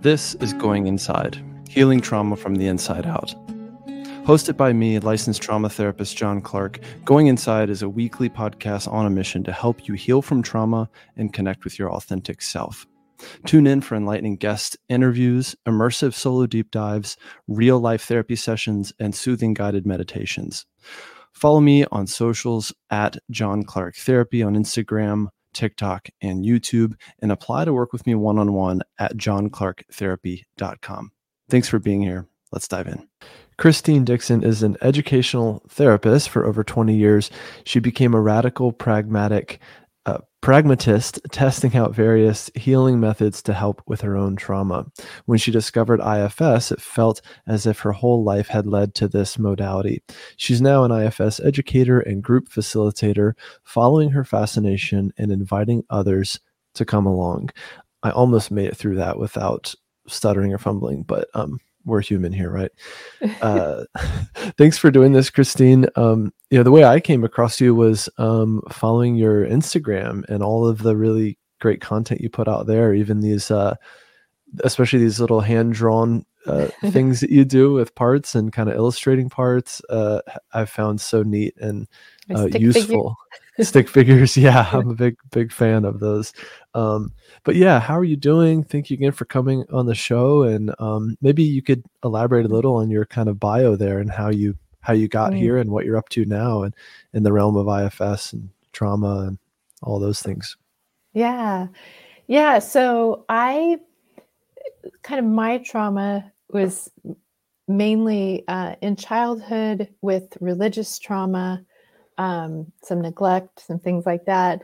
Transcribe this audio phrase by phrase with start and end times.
[0.00, 3.34] This is Going Inside Healing Trauma from the Inside Out.
[4.24, 9.06] Hosted by me, licensed trauma therapist John Clarke, Going Inside is a weekly podcast on
[9.06, 12.86] a mission to help you heal from trauma and connect with your authentic self.
[13.44, 17.16] Tune in for enlightening guest interviews, immersive solo deep dives,
[17.48, 20.64] real life therapy sessions, and soothing guided meditations.
[21.32, 25.26] Follow me on socials at John Clarke Therapy on Instagram,
[25.58, 31.10] TikTok, and YouTube, and apply to work with me one on one at johnclarketherapy.com.
[31.50, 32.26] Thanks for being here.
[32.52, 33.08] Let's dive in.
[33.58, 37.30] Christine Dixon is an educational therapist for over 20 years.
[37.64, 39.58] She became a radical, pragmatic
[40.40, 44.86] pragmatist, testing out various healing methods to help with her own trauma.
[45.26, 49.38] When she discovered IFS, it felt as if her whole life had led to this
[49.38, 50.02] modality.
[50.36, 53.32] She's now an IFS educator and group facilitator,
[53.64, 56.40] following her fascination and inviting others
[56.74, 57.50] to come along.
[58.02, 59.74] I almost made it through that without
[60.06, 61.58] stuttering or fumbling, but um,
[61.88, 62.70] we're human here, right?
[63.42, 63.84] Uh,
[64.56, 65.86] thanks for doing this, Christine.
[65.96, 70.42] Um, you know, the way I came across you was um, following your Instagram and
[70.42, 73.74] all of the really great content you put out there, even these, uh,
[74.62, 78.76] especially these little hand drawn uh, things that you do with parts and kind of
[78.76, 79.82] illustrating parts.
[79.88, 80.20] Uh,
[80.52, 81.86] I've found so neat and
[82.34, 83.16] uh, useful.
[83.62, 84.36] stick figures.
[84.36, 86.32] Yeah i'm a big big fan of those.
[86.74, 87.12] Um,
[87.44, 88.64] but yeah how are you doing?
[88.64, 92.54] Thank you again for coming on the show and um, maybe you could elaborate a
[92.54, 95.38] little on your kind of bio there and how you how you got mm.
[95.38, 96.74] here and what you're up to now and
[97.12, 99.38] in the realm of ifs and trauma and
[99.82, 100.56] all those things.
[101.12, 101.68] Yeah.
[102.26, 103.78] Yeah so i
[105.02, 106.90] kind of my trauma was
[107.66, 111.62] mainly uh, in childhood with religious trauma
[112.18, 114.62] um, some neglect, some things like that.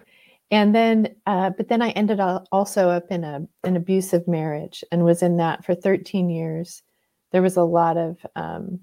[0.51, 4.85] And then, uh, but then I ended up also up in a an abusive marriage
[4.93, 6.83] and was in that for 13 years.
[7.33, 8.81] There was a lot of um,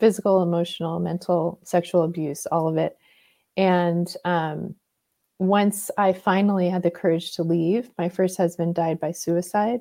[0.00, 2.96] physical, emotional, mental, sexual abuse, all of it.
[3.56, 4.74] And um,
[5.38, 9.80] once I finally had the courage to leave, my first husband died by suicide.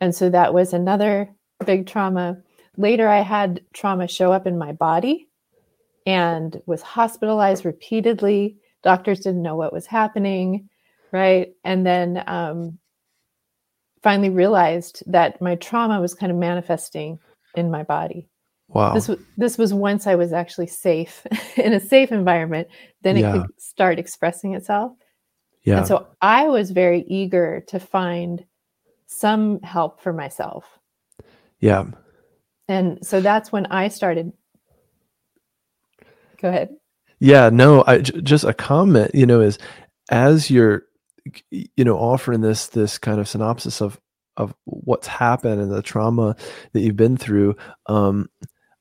[0.00, 1.30] And so that was another
[1.64, 2.38] big trauma.
[2.76, 5.28] Later, I had trauma show up in my body
[6.06, 8.56] and was hospitalized repeatedly.
[8.82, 10.68] Doctors didn't know what was happening,
[11.12, 11.54] right?
[11.64, 12.78] And then um,
[14.02, 17.18] finally realized that my trauma was kind of manifesting
[17.54, 18.28] in my body.
[18.68, 18.94] Wow.
[18.94, 21.26] This was this was once I was actually safe
[21.56, 22.68] in a safe environment,
[23.02, 23.32] then it yeah.
[23.32, 24.92] could start expressing itself.
[25.62, 25.78] Yeah.
[25.78, 28.44] And so I was very eager to find
[29.06, 30.78] some help for myself.
[31.60, 31.84] Yeah.
[32.68, 34.32] And so that's when I started
[36.40, 36.70] Go ahead.
[37.20, 39.58] Yeah, no, I j- just a comment, you know, is
[40.10, 40.84] as you're
[41.50, 43.98] you know offering this this kind of synopsis of
[44.36, 46.36] of what's happened and the trauma
[46.72, 47.56] that you've been through
[47.86, 48.28] um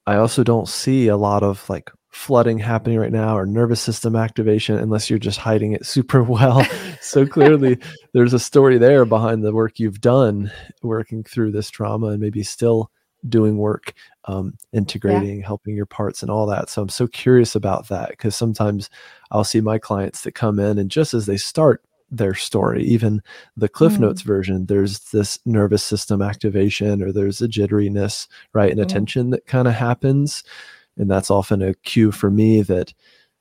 [0.07, 4.15] i also don't see a lot of like flooding happening right now or nervous system
[4.15, 6.65] activation unless you're just hiding it super well
[7.01, 7.77] so clearly
[8.13, 12.43] there's a story there behind the work you've done working through this trauma and maybe
[12.43, 12.91] still
[13.29, 13.93] doing work
[14.25, 15.45] um, integrating yeah.
[15.45, 18.89] helping your parts and all that so i'm so curious about that because sometimes
[19.31, 23.21] i'll see my clients that come in and just as they start their story even
[23.57, 24.01] the cliff mm.
[24.01, 28.83] notes version there's this nervous system activation or there's a jitteriness right and mm.
[28.83, 30.43] attention that kind of happens
[30.97, 32.93] and that's often a cue for me that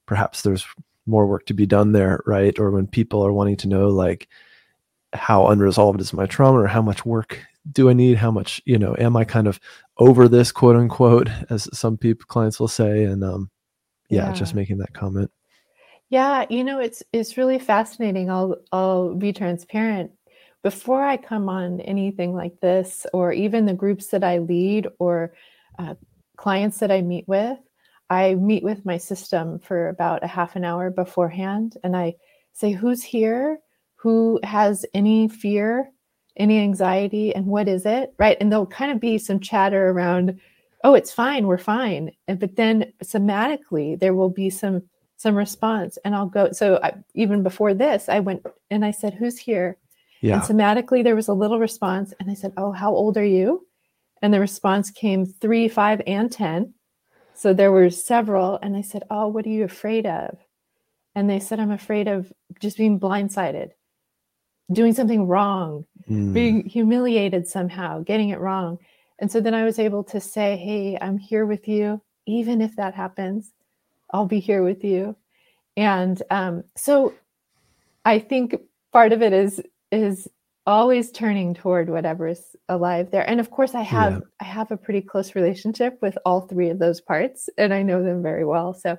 [0.07, 0.67] perhaps there's
[1.07, 4.29] more work to be done there right or when people are wanting to know like
[5.13, 8.17] how unresolved is my trauma or how much work do I need?
[8.17, 9.61] How much, you know, am I kind of
[9.99, 13.05] over this quote unquote, as some people clients will say?
[13.05, 13.51] And um,
[14.09, 15.31] yeah, yeah, just making that comment.
[16.09, 18.31] Yeah, you know, it's it's really fascinating.
[18.31, 20.11] I'll I'll be transparent.
[20.63, 25.35] Before I come on anything like this, or even the groups that I lead, or
[25.79, 25.95] uh,
[26.37, 27.59] clients that I meet with,
[28.11, 32.15] I meet with my system for about a half an hour beforehand, and I
[32.53, 33.59] say, "Who's here?
[33.97, 35.91] Who has any fear
[36.37, 38.37] any anxiety and what is it right?
[38.41, 40.41] And there'll kind of be some chatter around
[40.85, 42.13] oh it's fine we're fine.
[42.29, 44.83] And but then somatically there will be some
[45.17, 49.15] some response and i'll go so I, even before this i went and i said
[49.15, 49.77] who's here?
[50.21, 50.35] Yeah.
[50.35, 53.67] and somatically there was a little response and i said oh how old are you?
[54.21, 56.75] And the response came three five and ten.
[57.35, 60.39] So there were several and i said oh what are you afraid of?
[61.15, 63.73] And they said i'm afraid of just being blindsided
[64.73, 66.33] doing something wrong, mm.
[66.33, 68.79] being humiliated somehow, getting it wrong.
[69.19, 72.01] And so then I was able to say, Hey, I'm here with you.
[72.27, 73.53] Even if that happens,
[74.13, 75.17] I'll be here with you.
[75.77, 77.15] And um, so
[78.05, 78.57] I think
[78.93, 79.61] part of it is
[79.91, 80.29] is
[80.67, 84.21] always turning toward whatever is alive there and of course i have yeah.
[84.41, 88.03] i have a pretty close relationship with all three of those parts and i know
[88.03, 88.97] them very well so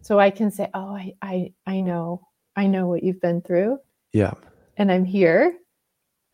[0.00, 2.26] so i can say oh i i, I know
[2.56, 3.78] i know what you've been through
[4.14, 4.32] yeah
[4.78, 5.58] and i'm here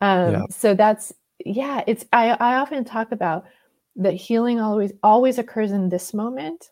[0.03, 0.43] um yeah.
[0.49, 1.11] so that's
[1.45, 3.45] yeah it's i i often talk about
[3.95, 6.69] that healing always always occurs in this moment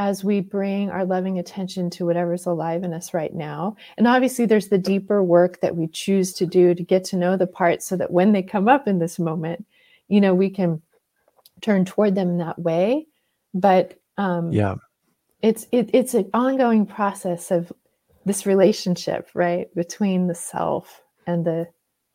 [0.00, 3.76] as we bring our loving attention to whatever's alive in us right now.
[3.98, 7.36] And obviously, there's the deeper work that we choose to do to get to know
[7.36, 9.66] the parts so that when they come up in this moment,
[10.08, 10.80] you know, we can
[11.60, 13.06] turn toward them in that way.
[13.52, 14.76] But um, yeah,
[15.42, 17.70] it's it, it's an ongoing process of
[18.24, 21.68] this relationship, right, between the self and the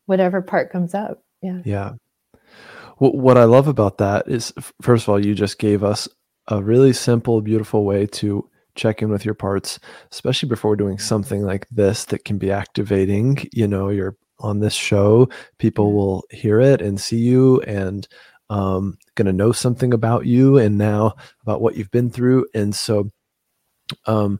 [0.06, 1.24] whatever part comes up.
[1.42, 1.62] Yeah.
[1.64, 1.94] Yeah.
[3.00, 6.08] Well, what I love about that is, first of all, you just gave us
[6.48, 9.80] a really simple, beautiful way to check in with your parts,
[10.12, 13.38] especially before doing something like this that can be activating.
[13.52, 18.08] You know, you're on this show, people will hear it and see you and
[18.50, 22.46] um, going to know something about you and now about what you've been through.
[22.54, 23.10] And so,
[24.06, 24.40] um,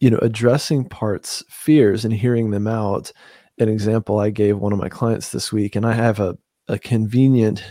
[0.00, 3.12] you know, addressing parts, fears, and hearing them out.
[3.60, 6.38] An example I gave one of my clients this week, and I have a,
[6.68, 7.64] a convenient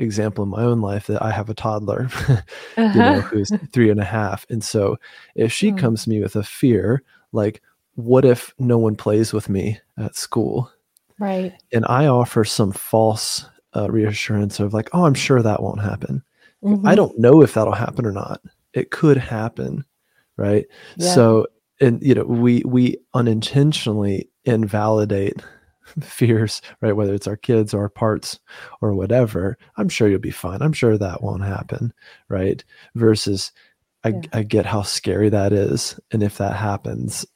[0.00, 2.42] example in my own life that I have a toddler, uh-huh.
[2.78, 3.20] you know, uh-huh.
[3.22, 4.46] who's three and a half.
[4.48, 4.98] And so
[5.34, 5.78] if she mm.
[5.78, 7.02] comes to me with a fear,
[7.32, 7.62] like,
[7.94, 10.70] what if no one plays with me at school?
[11.18, 11.52] Right.
[11.72, 13.44] And I offer some false
[13.76, 16.22] uh, reassurance of like, oh, I'm sure that won't happen.
[16.64, 16.86] Mm-hmm.
[16.86, 18.40] I don't know if that'll happen or not.
[18.72, 19.84] It could happen.
[20.36, 20.66] Right.
[20.96, 21.14] Yeah.
[21.14, 21.46] So,
[21.80, 25.42] and you know, we, we unintentionally invalidate
[26.00, 26.96] fears, right?
[26.96, 28.38] Whether it's our kids or our parts
[28.80, 30.62] or whatever, I'm sure you'll be fine.
[30.62, 31.92] I'm sure that won't happen,
[32.28, 32.62] right?
[32.94, 33.52] Versus,
[34.04, 34.20] I, yeah.
[34.32, 35.98] I get how scary that is.
[36.10, 37.26] And if that happens,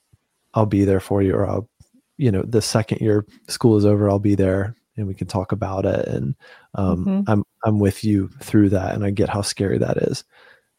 [0.54, 1.68] I'll be there for you, or I'll,
[2.16, 5.52] you know, the second your school is over, I'll be there and we can talk
[5.52, 6.06] about it.
[6.06, 6.34] And
[6.74, 7.30] um, mm-hmm.
[7.30, 8.94] I'm, I'm with you through that.
[8.94, 10.24] And I get how scary that is.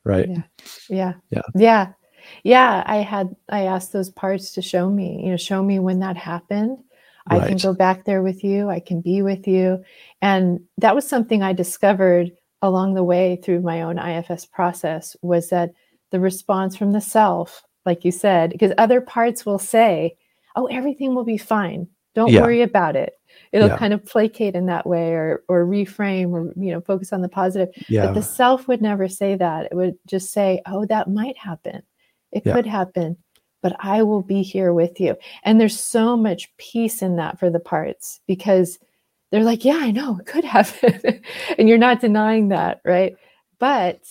[0.04, 0.30] Right.
[0.30, 0.42] Yeah.
[0.90, 1.14] Yeah.
[1.30, 1.42] Yeah.
[1.56, 1.94] Yeah.
[2.44, 2.84] Yeah.
[2.86, 6.18] I had, I asked those parts to show me, you know, show me when that
[6.18, 6.80] happened
[7.30, 7.42] Right.
[7.42, 8.70] I can go back there with you.
[8.70, 9.84] I can be with you.
[10.22, 12.32] And that was something I discovered
[12.62, 15.72] along the way through my own IFS process was that
[16.12, 20.16] the response from the self, like you said, because other parts will say,
[20.56, 21.88] oh, everything will be fine.
[22.14, 22.42] Don't yeah.
[22.42, 23.14] worry about it.
[23.52, 23.78] It'll yeah.
[23.78, 27.28] kind of placate in that way or or reframe or you know focus on the
[27.28, 27.70] positive.
[27.90, 28.06] Yeah.
[28.06, 29.66] But the self would never say that.
[29.72, 31.84] It would just say, oh, that might happen.
[32.36, 32.54] It yeah.
[32.54, 33.18] could happen
[33.66, 35.16] but I will be here with you.
[35.42, 38.78] And there's so much peace in that for the parts because
[39.32, 41.24] they're like, yeah, I know it could happen.
[41.58, 43.16] and you're not denying that, right?
[43.58, 44.02] But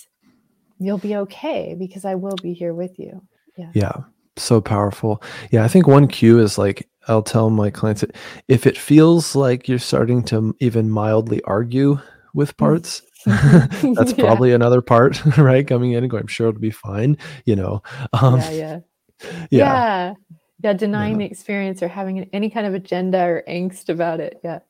[0.81, 3.23] you'll be okay because I will be here with you.
[3.57, 3.71] Yeah.
[3.75, 3.97] Yeah.
[4.37, 5.23] So powerful.
[5.53, 5.63] Yeah.
[5.63, 8.05] I think one cue is like, I'll tell my clients
[8.49, 12.01] if it feels like you're starting to even mildly argue
[12.35, 12.59] with mm.
[12.59, 14.25] parts, that's yeah.
[14.25, 15.67] probably another part, right?
[15.67, 17.83] Coming in and going, I'm sure it'll be fine, you know.
[18.13, 18.79] Um, yeah, yeah
[19.23, 19.39] yeah.
[19.51, 20.15] yeah.
[20.63, 20.73] Yeah.
[20.73, 24.41] Denying the experience or having any kind of agenda or angst about it.
[24.43, 24.61] Yeah.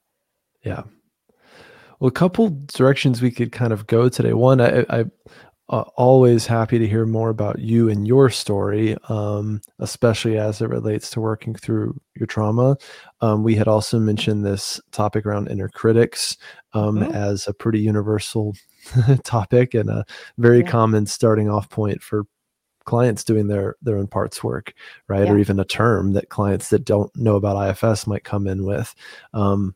[0.65, 0.83] Yeah.
[2.01, 4.33] Well, a couple directions we could kind of go today.
[4.33, 5.05] One, I, I
[5.71, 10.69] uh, always happy to hear more about you and your story, um, especially as it
[10.69, 12.77] relates to working through your trauma.
[13.21, 16.37] Um, we had also mentioned this topic around inner critics
[16.75, 17.13] um, mm-hmm.
[17.13, 18.55] as a pretty universal
[19.25, 20.05] topic and a
[20.39, 20.71] very yeah.
[20.71, 22.25] common starting off point for
[22.85, 24.75] clients doing their their own parts work
[25.09, 25.33] right yeah.
[25.33, 28.95] or even a term that clients that don't know about ifs might come in with
[29.33, 29.75] um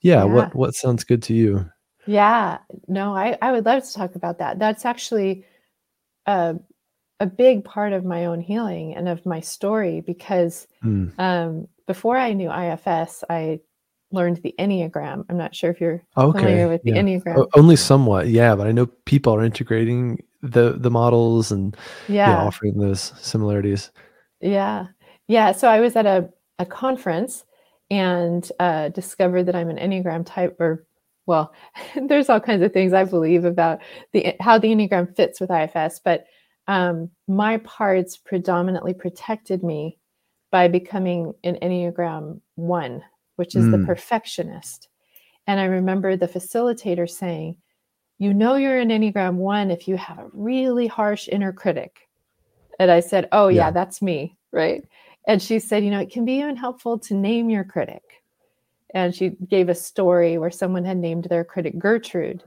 [0.00, 1.64] yeah, yeah, what what sounds good to you
[2.06, 2.58] yeah
[2.88, 5.44] no i i would love to talk about that that's actually
[6.26, 6.56] a
[7.20, 11.12] a big part of my own healing and of my story because mm.
[11.20, 13.60] um before i knew ifs i
[14.12, 15.24] learned the enneagram.
[15.28, 16.38] I'm not sure if you're okay.
[16.38, 17.02] familiar with the yeah.
[17.02, 17.48] enneagram.
[17.54, 21.76] only somewhat yeah but i know people are integrating the the models and
[22.08, 22.42] yeah, yeah.
[22.42, 23.90] offering those similarities.
[24.40, 24.86] Yeah.
[25.28, 26.28] Yeah so i was at a,
[26.58, 27.44] a conference
[27.90, 30.86] and uh, discovered that i'm an enneagram type or
[31.26, 31.52] well
[32.08, 33.80] there's all kinds of things i believe about
[34.12, 36.26] the how the enneagram fits with ifs but
[36.68, 39.98] um, my parts predominantly protected me
[40.50, 43.02] by becoming an enneagram one
[43.36, 43.72] which is mm.
[43.72, 44.88] the perfectionist
[45.46, 47.56] and i remember the facilitator saying
[48.22, 52.08] you know you're an Enneagram one if you have a really harsh inner critic.
[52.78, 54.36] And I said, Oh, yeah, yeah, that's me.
[54.52, 54.84] Right.
[55.26, 58.22] And she said, You know, it can be even helpful to name your critic.
[58.94, 62.44] And she gave a story where someone had named their critic Gertrude.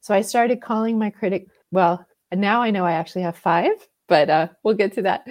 [0.00, 4.30] So I started calling my critic, well, now I know I actually have five, but
[4.30, 5.26] uh, we'll get to that.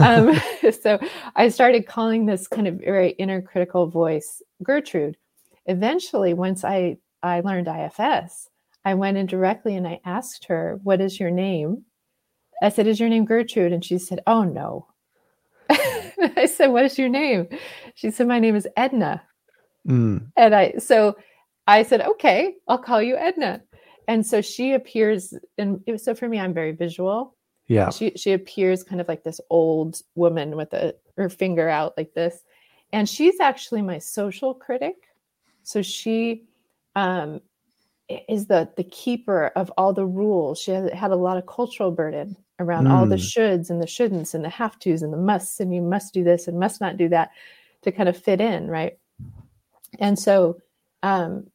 [0.00, 0.40] Um,
[0.82, 0.98] so
[1.34, 5.16] I started calling this kind of very inner critical voice Gertrude.
[5.66, 8.48] eventually, once I I learned IFS,
[8.84, 11.84] I went in directly and I asked her, "What is your name?"
[12.62, 14.88] I said, "Is your name Gertrude?" And she said, "Oh no."
[15.70, 17.48] I said, "What is your name?"
[17.94, 19.22] She said, "My name is Edna."
[19.86, 20.32] Mm.
[20.36, 21.16] And I so
[21.66, 23.62] I said, "Okay, I'll call you Edna."
[24.08, 27.35] And so she appears, and so for me, I'm very visual.
[27.66, 27.90] Yeah.
[27.90, 32.14] She she appears kind of like this old woman with a her finger out like
[32.14, 32.42] this,
[32.92, 34.94] and she's actually my social critic.
[35.62, 36.44] So she
[36.94, 37.40] um,
[38.28, 40.60] is the the keeper of all the rules.
[40.60, 42.92] She had, had a lot of cultural burden around mm.
[42.92, 43.18] all the mm.
[43.18, 46.24] shoulds and the shouldn'ts and the have tos and the musts and you must do
[46.24, 47.30] this and must not do that
[47.82, 48.98] to kind of fit in, right?
[49.98, 50.60] And so
[51.02, 51.50] um,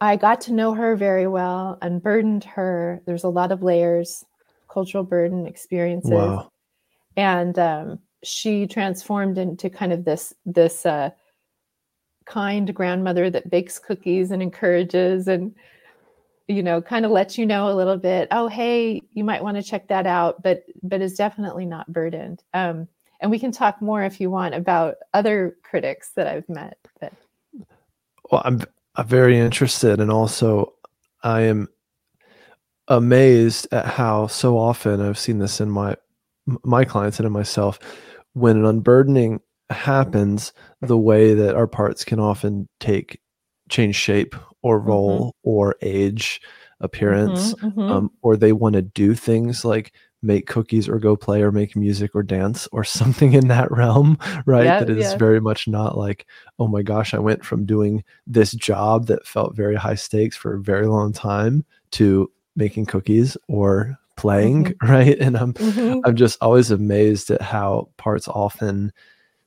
[0.00, 3.00] I got to know her very well, unburdened her.
[3.06, 4.24] There's a lot of layers,
[4.74, 6.50] cultural burden experiences, wow.
[7.16, 11.10] and um, she transformed into kind of this this uh,
[12.26, 15.54] kind grandmother that bakes cookies and encourages and
[16.48, 19.56] you know kind of lets you know a little bit oh hey you might want
[19.56, 22.88] to check that out but but is definitely not burdened um,
[23.20, 27.12] and we can talk more if you want about other critics that i've met but
[28.30, 28.60] well i'm,
[28.96, 30.74] I'm very interested and also
[31.22, 31.68] i am
[32.88, 35.96] amazed at how so often i've seen this in my
[36.62, 37.78] my clients and in myself
[38.34, 43.20] when an unburdening happens the way that our parts can often take
[43.68, 44.88] change shape or mm-hmm.
[44.88, 45.48] role mm-hmm.
[45.48, 46.40] or age
[46.80, 47.80] appearance mm-hmm, mm-hmm.
[47.80, 51.76] Um, or they want to do things like make cookies or go play or make
[51.76, 55.16] music or dance or something in that realm right yeah, that is yeah.
[55.16, 56.26] very much not like
[56.58, 60.54] oh my gosh i went from doing this job that felt very high stakes for
[60.54, 64.86] a very long time to making cookies or playing mm-hmm.
[64.92, 66.00] right and i'm mm-hmm.
[66.04, 68.92] i'm just always amazed at how parts often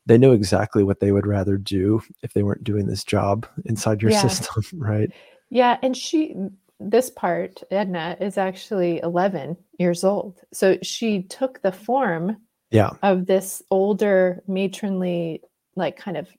[0.07, 4.01] they know exactly what they would rather do if they weren't doing this job inside
[4.01, 4.21] your yeah.
[4.21, 5.11] system, right?
[5.49, 6.35] Yeah, and she
[6.79, 10.39] this part, Edna, is actually 11 years old.
[10.53, 12.37] So she took the form
[12.69, 12.91] yeah.
[13.01, 15.41] of this older matronly
[15.75, 16.29] like kind of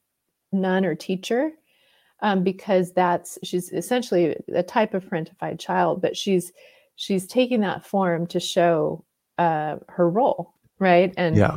[0.53, 1.51] nun or teacher
[2.21, 6.53] um, because that's she's essentially a type of parentified child, but she's
[6.97, 9.05] she's taking that form to show
[9.39, 11.13] uh, her role, right?
[11.17, 11.57] And yeah.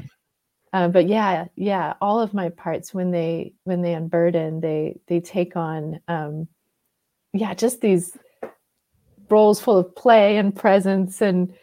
[0.74, 5.20] Uh, but yeah, yeah, all of my parts when they when they unburden, they they
[5.20, 6.48] take on um,
[7.34, 8.18] yeah, just these
[9.30, 11.54] roles full of play and presence and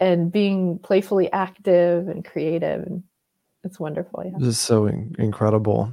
[0.00, 3.02] and being playfully active and creative and
[3.64, 4.22] it's wonderful.
[4.24, 4.38] Yeah.
[4.38, 5.92] This is so in- incredible.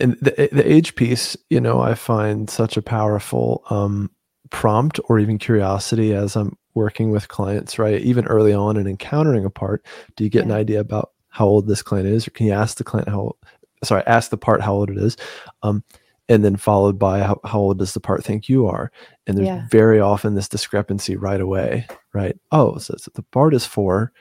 [0.00, 4.10] And the, the age piece, you know, I find such a powerful um,
[4.50, 8.00] prompt or even curiosity as I'm working with clients, right?
[8.00, 9.84] Even early on and encountering a part,
[10.16, 10.52] do you get yeah.
[10.52, 13.36] an idea about how old this client is, or can you ask the client how?
[13.84, 15.16] Sorry, ask the part how old it is,
[15.62, 15.84] um,
[16.28, 18.90] and then followed by how, how old does the part think you are?
[19.26, 19.66] And there's yeah.
[19.70, 22.36] very often this discrepancy right away, right?
[22.50, 24.12] Oh, so, so the part is four,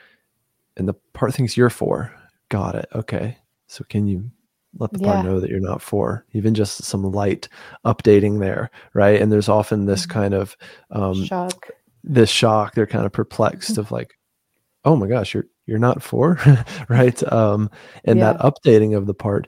[0.75, 2.13] and the part thinks you're four.
[2.49, 2.87] Got it.
[2.93, 3.37] Okay.
[3.67, 4.31] So can you
[4.79, 7.47] let the part know that you're not four even just some light
[7.85, 10.19] updating there right and there's often this mm-hmm.
[10.19, 10.55] kind of
[10.91, 11.69] um shock
[12.03, 13.81] this shock they're kind of perplexed mm-hmm.
[13.81, 14.17] of like
[14.85, 16.39] oh my gosh you're you're not four
[16.89, 17.69] right um
[18.05, 18.33] and yeah.
[18.33, 19.47] that updating of the part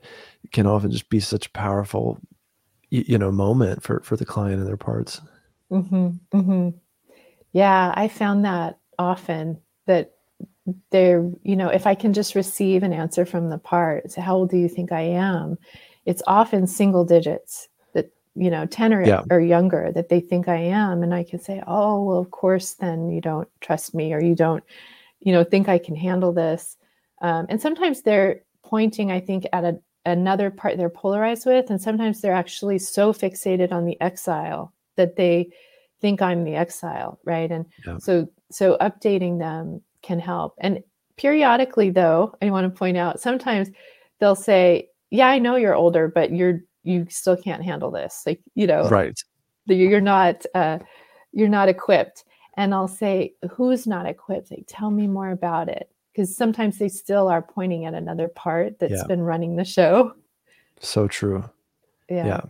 [0.51, 2.19] can often just be such a powerful
[2.89, 5.21] you, you know moment for for the client and their parts
[5.71, 6.69] mm-hmm, mm-hmm.
[7.51, 10.15] yeah i found that often that
[10.91, 14.35] they're you know if i can just receive an answer from the part so how
[14.35, 15.57] old do you think i am
[16.05, 19.23] it's often single digits that you know 10 or, yeah.
[19.29, 22.73] or younger that they think i am and i can say oh well of course
[22.75, 24.63] then you don't trust me or you don't
[25.19, 26.77] you know think i can handle this
[27.21, 31.81] um, and sometimes they're pointing i think at a, another part they're polarized with and
[31.81, 35.49] sometimes they're actually so fixated on the exile that they
[36.01, 37.97] think i'm the exile right and yeah.
[37.97, 40.83] so so updating them can help and
[41.17, 43.69] periodically though i want to point out sometimes
[44.19, 48.41] they'll say yeah i know you're older but you're you still can't handle this like
[48.55, 49.19] you know right
[49.65, 50.79] you're not uh
[51.31, 52.23] you're not equipped
[52.59, 54.51] and I'll say, Who's not equipped?
[54.51, 55.89] Like, tell me more about it.
[56.11, 59.07] Because sometimes they still are pointing at another part that's yeah.
[59.07, 60.13] been running the show.
[60.81, 61.49] So true.
[62.09, 62.25] Yeah.
[62.25, 62.41] Yeah.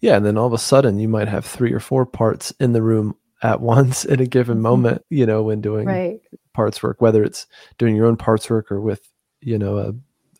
[0.00, 0.16] Yeah.
[0.16, 2.82] And then all of a sudden, you might have three or four parts in the
[2.82, 4.62] room at once in a given mm-hmm.
[4.62, 6.20] moment, you know, when doing right.
[6.54, 7.46] parts work, whether it's
[7.78, 9.08] doing your own parts work or with,
[9.40, 9.92] you know, a,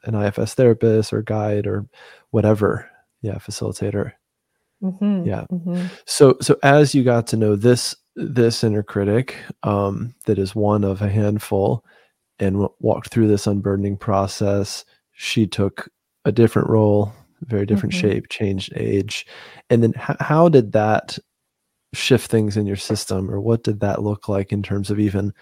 [0.04, 1.86] an IFS therapist or guide or
[2.30, 2.90] whatever.
[3.22, 3.36] Yeah.
[3.36, 4.12] Facilitator.
[4.82, 5.26] Mm-hmm.
[5.26, 5.44] Yeah.
[5.50, 5.86] Mm-hmm.
[6.06, 10.82] So, so as you got to know this this inner critic um, that is one
[10.82, 11.84] of a handful
[12.40, 14.84] and w- walked through this unburdening process.
[15.12, 15.88] She took
[16.24, 17.12] a different role
[17.42, 18.08] very different mm-hmm.
[18.08, 19.26] shape, changed age.
[19.70, 21.18] And then h- how did that
[21.94, 25.32] shift things in your system or what did that look like in terms of even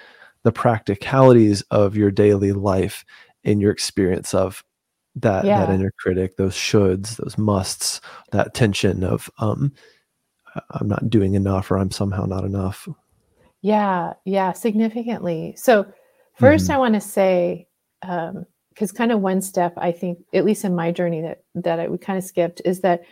[0.44, 3.04] the practicalities of your daily life
[3.42, 4.62] in your experience of
[5.16, 5.64] that yeah.
[5.64, 8.00] that inner critic those shoulds those musts
[8.30, 9.72] that tension of um
[10.70, 12.88] i'm not doing enough or i'm somehow not enough
[13.62, 15.84] yeah yeah significantly so
[16.40, 16.72] 1st mm-hmm.
[16.72, 17.66] i want to say
[18.02, 21.80] um because kind of one step i think at least in my journey that that
[21.80, 23.02] I, we kind of skipped is that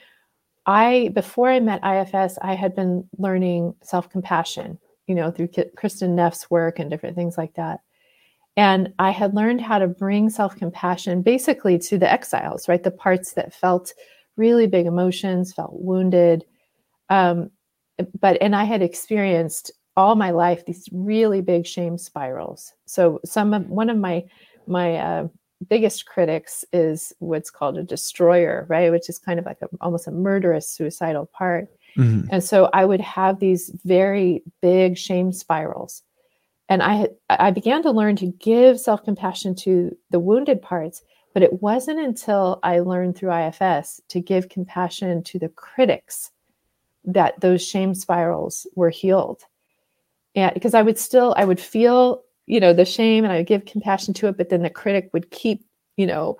[0.66, 6.50] i before i met ifs i had been learning self-compassion you know through kristin neff's
[6.50, 7.80] work and different things like that
[8.56, 12.82] and I had learned how to bring self compassion basically to the exiles, right?
[12.82, 13.92] The parts that felt
[14.36, 16.44] really big emotions, felt wounded.
[17.10, 17.50] Um,
[18.20, 22.72] but, and I had experienced all my life these really big shame spirals.
[22.86, 24.24] So, some of one of my,
[24.66, 25.28] my, uh,
[25.68, 28.90] biggest critics is what's called a destroyer, right?
[28.90, 31.68] Which is kind of like a, almost a murderous suicidal part.
[31.96, 32.28] Mm-hmm.
[32.30, 36.02] And so I would have these very big shame spirals
[36.68, 41.02] and I I began to learn to give self compassion to the wounded parts,
[41.32, 46.30] but it wasn't until I learned through IFS to give compassion to the critics
[47.04, 49.42] that those shame spirals were healed.
[50.34, 53.46] And because I would still I would feel you know the shame and I would
[53.46, 55.64] give compassion to it, but then the critic would keep
[55.96, 56.38] you know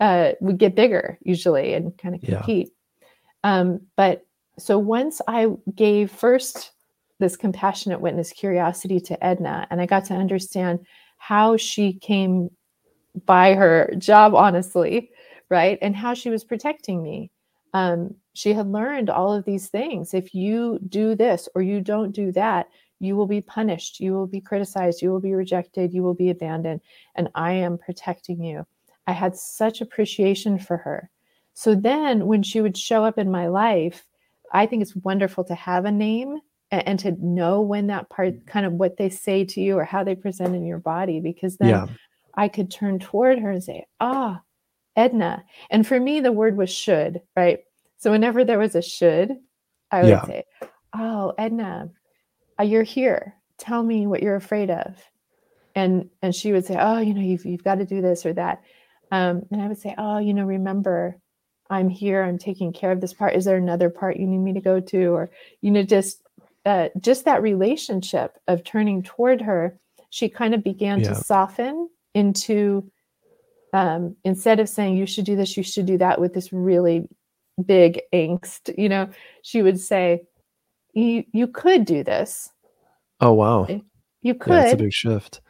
[0.00, 2.70] uh, would get bigger usually and kind of compete.
[3.44, 3.60] Yeah.
[3.60, 4.26] Um, but
[4.58, 6.72] so once I gave first
[7.18, 10.80] this compassionate witness curiosity to Edna, and I got to understand
[11.18, 12.50] how she came
[13.26, 15.10] by her job honestly,
[15.50, 15.78] right?
[15.82, 17.30] And how she was protecting me.
[17.74, 20.14] Um, she had learned all of these things.
[20.14, 22.68] If you do this or you don't do that,
[23.00, 26.30] you will be punished, you will be criticized, you will be rejected, you will be
[26.30, 26.80] abandoned,
[27.14, 28.66] and I am protecting you.
[29.06, 31.10] I had such appreciation for her.
[31.54, 34.06] So then when she would show up in my life,
[34.52, 36.38] I think it's wonderful to have a name
[36.70, 39.84] and, and, to know when that part kind of what they say to you or
[39.84, 41.86] how they present in your body because then yeah.
[42.34, 44.40] i could turn toward her and say ah
[44.96, 47.60] edna and for me the word was should right
[47.98, 49.36] so whenever there was a should
[49.90, 50.24] i would yeah.
[50.24, 50.44] say
[50.94, 51.90] oh edna
[52.62, 53.34] you're here.
[53.58, 54.96] Tell me what you're afraid of.
[55.74, 58.32] And and she would say oh you know you've, you've got to do this or
[58.34, 58.62] that.
[59.12, 61.16] Um, and i would say oh you know remember
[61.68, 62.22] i'm here.
[62.22, 63.34] I'm taking care of this part.
[63.34, 65.06] Is there another part you need me to go to?
[65.06, 66.22] Or you know just
[66.66, 69.78] uh, just that relationship of turning toward her,
[70.10, 71.10] she kind of began yeah.
[71.10, 72.90] to soften into
[73.72, 77.08] um, instead of saying you should do this, you should do that with this really
[77.64, 79.08] big angst, you know,
[79.42, 80.22] she would say,
[80.92, 82.50] "You you could do this."
[83.20, 83.66] Oh wow!
[84.22, 84.52] You could.
[84.52, 85.40] Yeah, it's a big shift.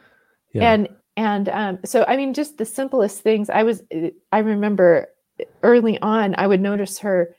[0.52, 0.72] Yeah.
[0.72, 3.50] And and um, so I mean, just the simplest things.
[3.50, 3.82] I was
[4.32, 5.08] I remember
[5.62, 7.34] early on, I would notice her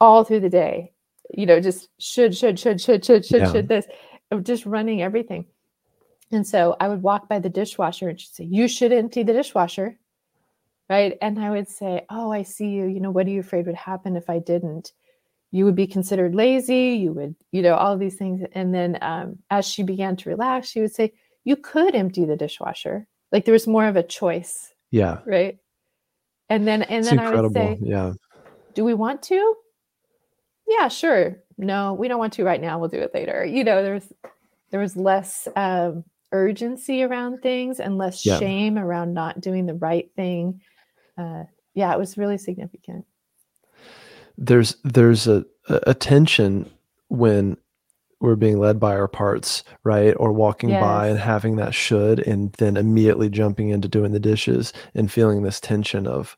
[0.00, 0.92] all through the day
[1.32, 3.52] you know, just should, should, should, should, should, should, yeah.
[3.52, 3.86] should this,
[4.42, 5.46] just running everything.
[6.30, 9.32] And so I would walk by the dishwasher and she'd say, You should empty the
[9.32, 9.98] dishwasher.
[10.88, 11.16] Right.
[11.20, 12.86] And I would say, Oh, I see you.
[12.86, 14.92] You know, what are you afraid would happen if I didn't?
[15.52, 16.98] You would be considered lazy.
[17.00, 18.42] You would, you know, all these things.
[18.52, 21.12] And then um, as she began to relax, she would say,
[21.44, 23.06] You could empty the dishwasher.
[23.30, 24.72] Like there was more of a choice.
[24.90, 25.18] Yeah.
[25.24, 25.58] Right.
[26.48, 27.56] And then, and it's then incredible.
[27.56, 28.12] I would say, Yeah.
[28.74, 29.54] Do we want to?
[30.66, 31.42] yeah, sure.
[31.58, 32.78] No, we don't want to right now.
[32.78, 33.44] We'll do it later.
[33.44, 34.12] You know, there's
[34.70, 38.38] there was less um, urgency around things and less yeah.
[38.38, 40.60] shame around not doing the right thing.
[41.18, 43.04] Uh, yeah, it was really significant.
[44.38, 46.70] There's there's a, a tension
[47.08, 47.56] when
[48.20, 50.14] we're being led by our parts, right?
[50.16, 50.80] Or walking yes.
[50.80, 55.42] by and having that should, and then immediately jumping into doing the dishes and feeling
[55.42, 56.36] this tension of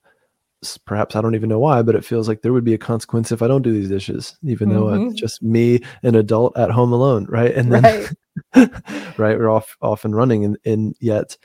[0.87, 3.31] perhaps I don't even know why, but it feels like there would be a consequence
[3.31, 4.79] if I don't do these dishes, even mm-hmm.
[4.79, 7.55] though it's just me, an adult at home alone, right?
[7.55, 8.09] And then,
[8.55, 8.71] right,
[9.19, 11.37] right we're off off and running, and and yet,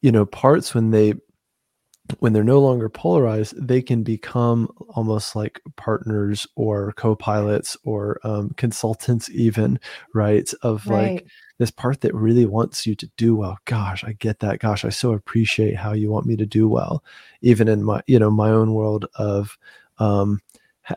[0.00, 1.14] you know, parts when they
[2.18, 8.50] when they're no longer polarized, they can become almost like partners or co-pilots or um,
[8.56, 9.78] consultants, even
[10.14, 10.52] right?
[10.62, 11.14] Of right.
[11.14, 11.26] like
[11.58, 13.58] this part that really wants you to do well.
[13.66, 14.58] Gosh, I get that.
[14.58, 17.04] Gosh, I so appreciate how you want me to do well,
[17.40, 19.56] even in my you know my own world of
[19.98, 20.40] um,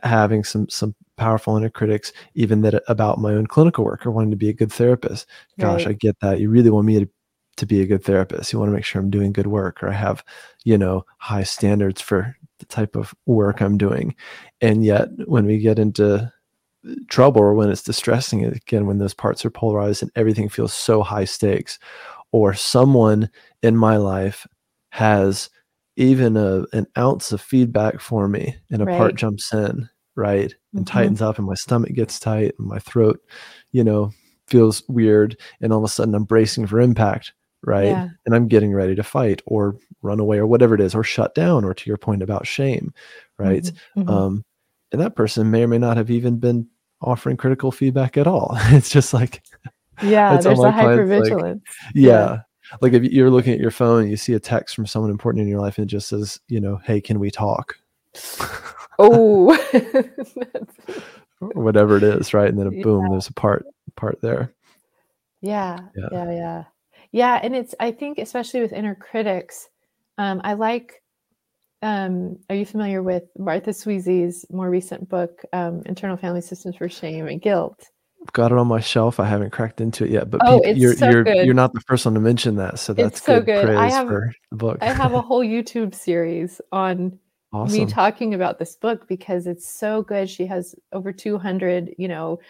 [0.02, 4.30] having some some powerful inner critics, even that about my own clinical work or wanting
[4.30, 5.26] to be a good therapist.
[5.58, 5.90] Gosh, right.
[5.90, 6.40] I get that.
[6.40, 7.08] You really want me to
[7.56, 8.52] to be a good therapist.
[8.52, 10.24] You want to make sure I'm doing good work or I have,
[10.64, 14.14] you know, high standards for the type of work I'm doing.
[14.60, 16.32] And yet when we get into
[17.08, 21.02] trouble or when it's distressing again when those parts are polarized and everything feels so
[21.02, 21.78] high stakes
[22.32, 23.28] or someone
[23.62, 24.46] in my life
[24.90, 25.50] has
[25.96, 28.96] even a an ounce of feedback for me and a Right.
[28.96, 30.90] part jumps in right and Mhm.
[30.90, 33.20] tightens up and my stomach gets tight and my throat
[33.72, 34.12] you know
[34.46, 37.32] feels weird and all of a sudden i'm bracing for impact
[37.66, 38.08] right Yeah.
[38.24, 41.34] and i'm getting ready to fight or run away or whatever it is or shut
[41.34, 42.94] down or to your point about shame
[43.38, 43.64] right
[43.96, 44.04] Mhm.
[44.04, 44.10] Mhm.
[44.10, 44.44] um
[44.92, 46.68] and that person may or may not have even been
[47.02, 49.42] offering critical feedback at all it's just like
[50.02, 51.32] yeah, there's a clients, like,
[51.94, 52.10] yeah.
[52.10, 52.40] Yeah.
[52.82, 55.40] Like if you're looking at your phone and you see a text from someone important
[55.42, 57.76] in your life and it just says, you know, hey, can we talk?
[58.98, 59.56] oh,
[61.54, 62.48] whatever it is, right?
[62.48, 62.82] And then a Yeah.
[62.82, 64.52] boom, there's a part part there.
[65.40, 66.08] yeah, Yeah.
[66.12, 66.64] yeah, yeah,
[67.16, 67.40] yeah.
[67.42, 69.68] And it's I think especially with inner critics,
[70.18, 71.02] um, I like.
[71.82, 76.88] Um, are you familiar with Martha Sweezy's more recent book, um, Internal Family Systems for
[76.88, 77.78] Shame and Guilt?
[78.22, 79.20] I've got it on my shelf.
[79.20, 81.44] I haven't cracked into it yet, but Oh, it's you're so you're good.
[81.44, 83.76] you're not the first one to mention that, so that's so good, good.
[83.76, 84.78] I have- for the book.
[84.80, 87.18] I have a whole YouTube series on
[87.52, 87.78] awesome.
[87.78, 90.28] me talking about this book because it's so good.
[90.28, 92.40] She has over 200, you know,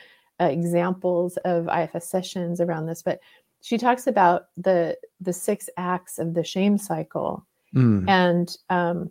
[0.41, 3.19] uh, examples of IFS sessions around this, but
[3.63, 7.47] she talks about the the six acts of the shame cycle.
[7.75, 9.11] Mm, And um,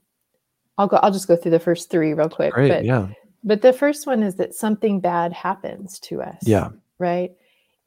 [0.78, 0.98] I'll go.
[0.98, 2.54] I'll just go through the first three real quick.
[2.54, 2.70] great.
[2.70, 3.08] but yeah.
[3.44, 6.38] but the first one is that something bad happens to us.
[6.44, 6.70] Yeah.
[7.00, 7.32] Right.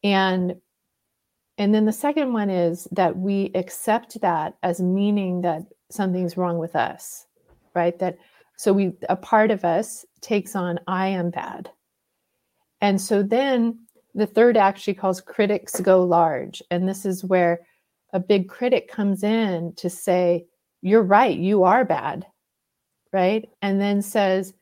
[0.04, 0.56] And
[1.56, 6.58] and then the second one is that we accept that as meaning that something's wrong
[6.58, 7.26] with us.
[7.74, 7.98] Right.
[7.98, 8.18] That
[8.56, 11.70] so we a part of us takes on I am bad.
[12.80, 13.78] And so then
[14.18, 16.62] the third act she calls critics go large.
[16.70, 17.60] And this is where
[18.12, 20.46] a big critic comes in to say,
[20.82, 22.26] You're right, you are bad.
[23.12, 23.48] Right.
[23.62, 24.52] And then says,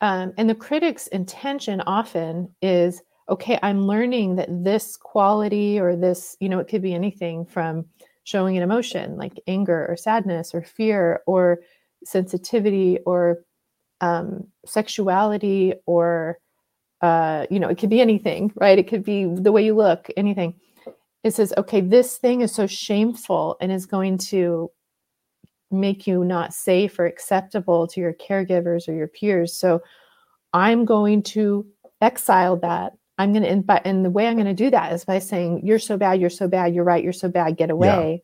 [0.00, 6.36] um, and the critic's intention often is okay, I'm learning that this quality or this,
[6.40, 7.86] you know, it could be anything from
[8.24, 11.60] showing an emotion like anger or sadness or fear or
[12.04, 13.38] sensitivity or
[14.00, 16.38] um, sexuality or,
[17.00, 18.78] uh, you know, it could be anything, right?
[18.78, 20.54] It could be the way you look, anything.
[21.22, 24.70] It says, okay, this thing is so shameful and is going to
[25.70, 29.56] make you not safe or acceptable to your caregivers or your peers.
[29.56, 29.82] So
[30.52, 31.66] I'm going to
[32.00, 32.94] exile that.
[33.18, 35.18] I'm going to, and, by, and the way I'm going to do that is by
[35.18, 38.22] saying, You're so bad, you're so bad, you're right, you're so bad, get away,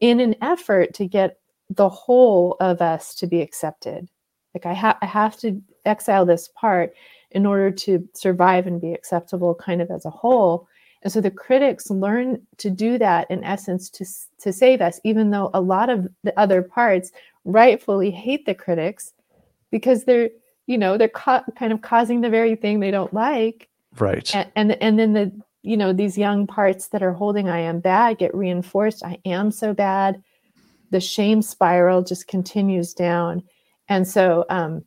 [0.00, 1.38] in an effort to get
[1.70, 4.08] the whole of us to be accepted.
[4.54, 6.94] Like I, ha- I have to exile this part
[7.34, 10.66] in order to survive and be acceptable kind of as a whole.
[11.02, 14.06] And so the critics learn to do that in essence to,
[14.40, 17.12] to save us, even though a lot of the other parts
[17.44, 19.12] rightfully hate the critics
[19.70, 20.30] because they're,
[20.66, 23.68] you know, they're ca- kind of causing the very thing they don't like.
[23.98, 24.34] Right.
[24.34, 27.80] And, and, and then the, you know, these young parts that are holding I am
[27.80, 29.04] bad get reinforced.
[29.04, 30.22] I am so bad.
[30.90, 33.42] The shame spiral just continues down.
[33.88, 34.84] And so, um,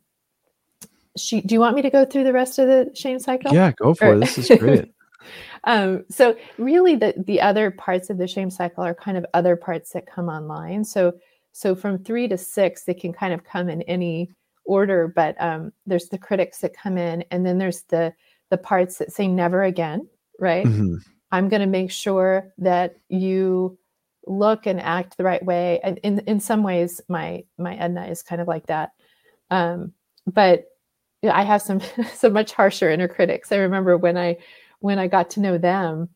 [1.18, 3.52] she, do you want me to go through the rest of the shame cycle?
[3.52, 4.20] yeah, go for Or- it.
[4.20, 4.92] This is great.
[5.64, 9.56] um, so really the the other parts of the shame cycle are kind of other
[9.56, 11.12] parts that come online so
[11.52, 14.30] so from three to six they can kind of come in any
[14.64, 18.12] order but um, there's the critics that come in and then there's the
[18.50, 20.98] the parts that say never again right Mhm.
[21.32, 23.76] i'm going to make sure that you
[24.26, 28.22] look and act the right way and in in some ways my my edna is
[28.22, 28.92] kind of like that
[29.50, 29.92] um,
[30.26, 30.64] but
[31.24, 31.80] i have some
[32.14, 34.36] some much harsher inner critics i remember when i
[34.80, 36.08] when I got to know them,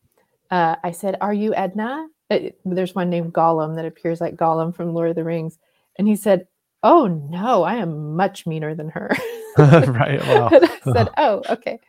[0.51, 4.75] uh, I said, "Are you Edna?" Uh, there's one named Gollum that appears like Gollum
[4.75, 5.57] from Lord of the Rings,
[5.97, 6.47] and he said,
[6.81, 9.11] "Oh no, I am much meaner than her."
[9.57, 10.25] right.
[10.27, 10.49] Wow.
[10.51, 11.79] I said, "Oh, okay."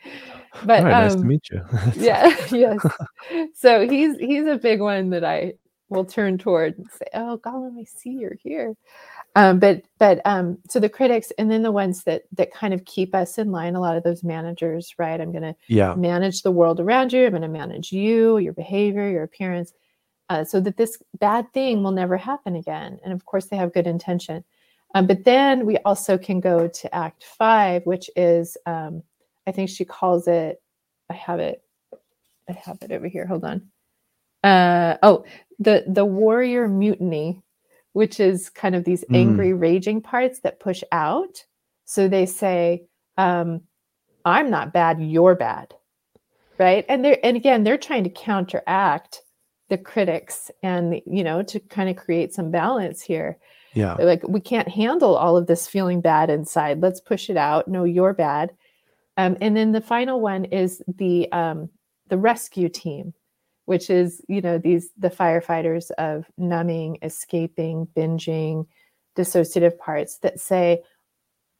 [0.64, 1.60] But All right, nice to um, meet you.
[1.96, 2.84] yeah, yes.
[3.54, 5.54] So he's he's a big one that I
[5.88, 8.74] will turn toward and say, "Oh, Gollum, I see you're here."
[9.36, 12.84] Um, but but um, so the critics, and then the ones that that kind of
[12.84, 13.74] keep us in line.
[13.74, 15.20] A lot of those managers, right?
[15.20, 15.94] I'm going to yeah.
[15.94, 17.24] manage the world around you.
[17.24, 19.72] I'm going to manage you, your behavior, your appearance,
[20.28, 23.00] uh, so that this bad thing will never happen again.
[23.02, 24.44] And of course, they have good intention.
[24.94, 29.02] Um, but then we also can go to Act Five, which is, um,
[29.46, 30.62] I think she calls it.
[31.10, 31.62] I have it.
[32.48, 33.26] I have it over here.
[33.26, 33.68] Hold on.
[34.44, 35.24] Uh, oh,
[35.58, 37.42] the the warrior mutiny,
[37.94, 39.16] which is kind of these Mm.
[39.16, 41.44] angry, raging parts that push out.
[41.86, 42.84] So they say,
[43.16, 43.62] um,
[44.24, 45.00] "I'm not bad.
[45.00, 45.74] You're bad."
[46.56, 49.22] right and they're and again they're trying to counteract
[49.70, 53.38] the critics and you know to kind of create some balance here
[53.72, 53.94] Yeah.
[53.96, 57.66] They're like we can't handle all of this feeling bad inside let's push it out
[57.66, 58.52] no you're bad
[59.16, 61.70] um, and then the final one is the um,
[62.06, 63.14] the rescue team
[63.66, 68.66] which is you know these the firefighters of numbing escaping binging
[69.16, 70.82] dissociative parts that say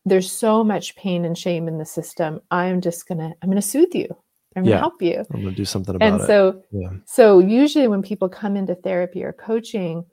[0.04, 3.94] there's so much pain and shame in the system i'm just gonna i'm gonna soothe
[3.94, 4.08] you
[4.56, 6.12] i'm gonna help you I'm gonna do something about it.
[6.12, 6.26] and it.
[6.26, 6.90] so yeah.
[7.06, 10.04] so usually when people come into therapy or coaching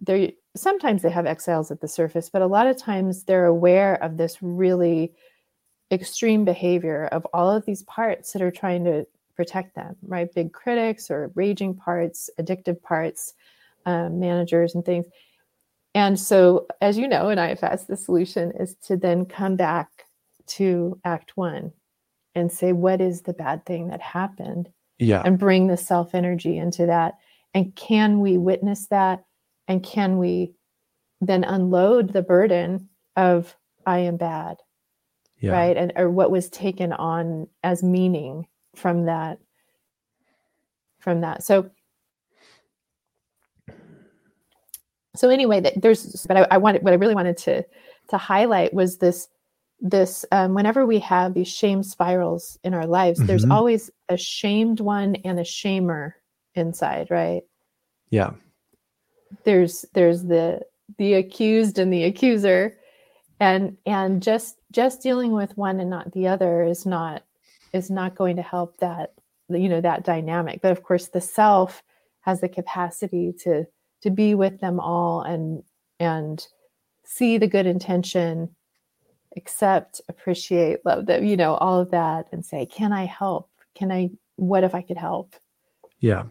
[0.00, 4.02] they sometimes they have exiles at the surface but a lot of times they're aware
[4.02, 5.12] of this really
[5.90, 10.52] extreme behavior of all of these parts that are trying to protect them right big
[10.52, 13.34] critics or raging parts addictive parts
[13.86, 15.06] um, managers and things
[15.94, 19.88] and so as you know in ifs the solution is to then come back
[20.46, 21.72] to act one
[22.34, 24.68] and say what is the bad thing that happened
[24.98, 25.22] Yeah.
[25.24, 27.14] and bring the self energy into that.
[27.54, 29.24] And can we witness that?
[29.68, 30.52] And can we
[31.20, 34.56] then unload the burden of I am bad,
[35.38, 35.52] Yeah.
[35.52, 35.76] right?
[35.76, 39.38] And or what was taken on as meaning from that
[40.98, 41.42] from that.
[41.42, 41.70] So
[45.16, 47.64] so anyway, that there's but I, I wanted what I really wanted to
[48.08, 49.28] to highlight was this
[49.80, 53.52] this um, whenever we have these shame spirals in our lives, there's Mhm.
[53.52, 56.12] always a shamed one and a shamer
[56.54, 57.42] inside, right?
[58.10, 58.30] Yeah.
[59.44, 60.60] there's there's the
[60.98, 62.78] the accused and the accuser
[63.40, 67.24] and and just just dealing with one and not the other is not
[67.74, 69.12] is not going to help that
[69.50, 71.82] you know that dynamic but of course the self
[72.20, 73.64] has the capacity to
[74.00, 75.62] to be with them all and
[76.00, 76.46] and
[77.04, 78.48] see the good intention
[79.36, 83.92] accept appreciate love them you know all of that and say can i help can
[83.92, 85.34] i what if i could help
[86.00, 86.24] Yeah.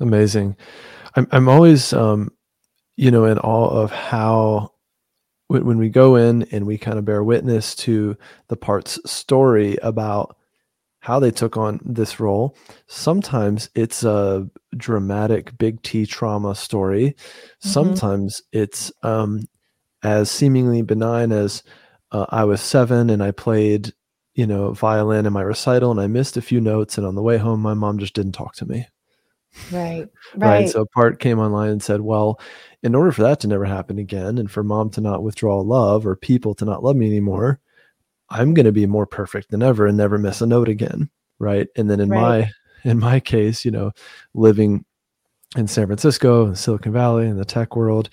[0.00, 0.56] Amazing.
[1.14, 2.30] I'm I'm always um
[2.96, 4.71] you know in awe of how
[5.52, 8.16] when, when we go in and we kind of bear witness to
[8.48, 10.34] the part's story about
[11.00, 12.56] how they took on this role.
[12.86, 17.16] Sometimes it's a dramatic big T trauma story.
[17.60, 19.42] Sometimes it's um
[20.02, 21.62] as seemingly benign as
[22.12, 23.92] uh, I was seven and I played,
[24.34, 27.22] you know, violin in my recital and I missed a few notes and on the
[27.22, 28.86] way home my mom just didn't talk to me
[29.70, 30.68] right right?
[30.68, 32.40] So part came online and said, well,
[32.82, 36.06] in order for that to never happen again, and for mom to not withdraw love
[36.06, 37.60] or people to not love me anymore,
[38.30, 41.68] I'm going to be more perfect than ever and never miss a note again, right?
[41.76, 42.20] And then in Right.
[42.20, 42.50] my
[42.90, 43.92] in my case, you know,
[44.34, 44.84] living
[45.56, 48.10] in San Francisco and Silicon Valley in the tech world,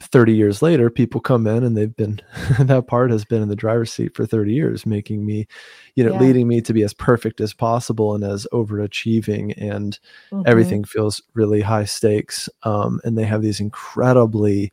[0.00, 2.20] 30 years later, people come in and they've been
[2.60, 5.46] that part has been in the driver's seat for 30 years, making me,
[5.94, 6.18] you know, Yeah.
[6.18, 9.98] leading me to be as perfect as possible and as overachieving and
[10.30, 14.72] Mhm, everything feels really high stakes um, and they have these incredibly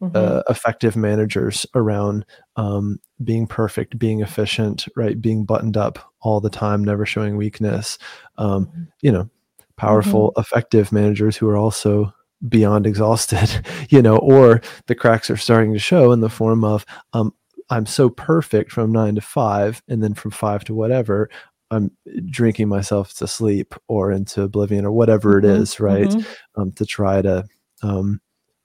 [0.00, 0.14] mhm.
[0.14, 6.50] uh, effective managers around um, being perfect being efficient right being buttoned up all the
[6.50, 7.98] time never showing weakness
[8.38, 8.88] um, Mhm.
[9.02, 9.28] you know
[9.76, 12.12] powerful effective managers who are also
[12.48, 16.86] beyond exhausted you know or the cracks are starting to show in the form of
[17.12, 17.32] um,
[17.68, 21.28] i'm so perfect from nine to five and then from five to whatever
[21.70, 21.90] i'm
[22.30, 26.26] drinking myself to sleep or into oblivion or whatever it Mhm, is right mhm.
[26.56, 27.44] um, to try to
[27.82, 28.20] um,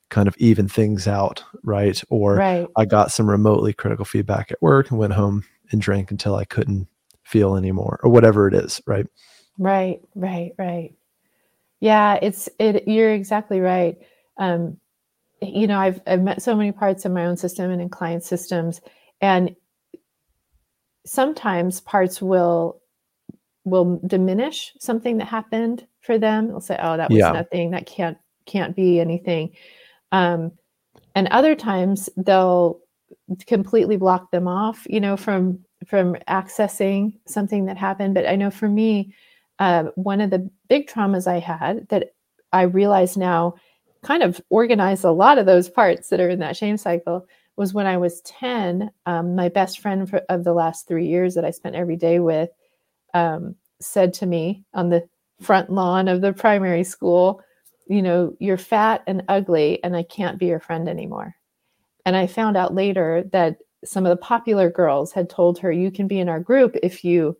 [0.09, 4.61] kind of even things out right or right i got some remotely critical feedback at
[4.61, 6.88] work and went home and drank until i couldn't
[7.23, 9.07] feel anymore or whatever it is right
[9.57, 10.93] Right, right, right.
[11.79, 13.97] Yeah, it's it you're exactly right.
[14.38, 14.77] Um,
[15.41, 18.23] you know, I've I've met so many parts in my own system and in client
[18.23, 18.81] systems,
[19.21, 19.55] and
[21.05, 22.81] sometimes parts will
[23.65, 26.47] will diminish something that happened for them.
[26.47, 27.31] They'll say, "Oh, that was Yeah.
[27.31, 27.71] nothing.
[27.71, 29.51] That can't can't be anything."
[30.11, 30.51] Um,
[31.15, 32.79] and other times they'll
[33.47, 38.13] completely block them off, you know, from from accessing something that happened.
[38.15, 39.13] But I know for me,
[39.59, 42.13] uh, one of the big traumas I had that
[42.51, 43.55] I realize now
[44.03, 47.25] kind of organized a lot of those parts that are in that shame cycle
[47.57, 48.91] was when I was 10.
[49.05, 52.19] Um, my best friend for, of the last three years that I spent every day
[52.19, 52.49] with
[53.13, 55.07] um, said to me on the
[55.41, 57.41] front lawn of the primary school,
[57.87, 61.35] You know, you're fat and ugly, and I can't be your friend anymore.
[62.05, 65.91] And I found out later that some of the popular girls had told her, You
[65.91, 67.37] can be in our group if you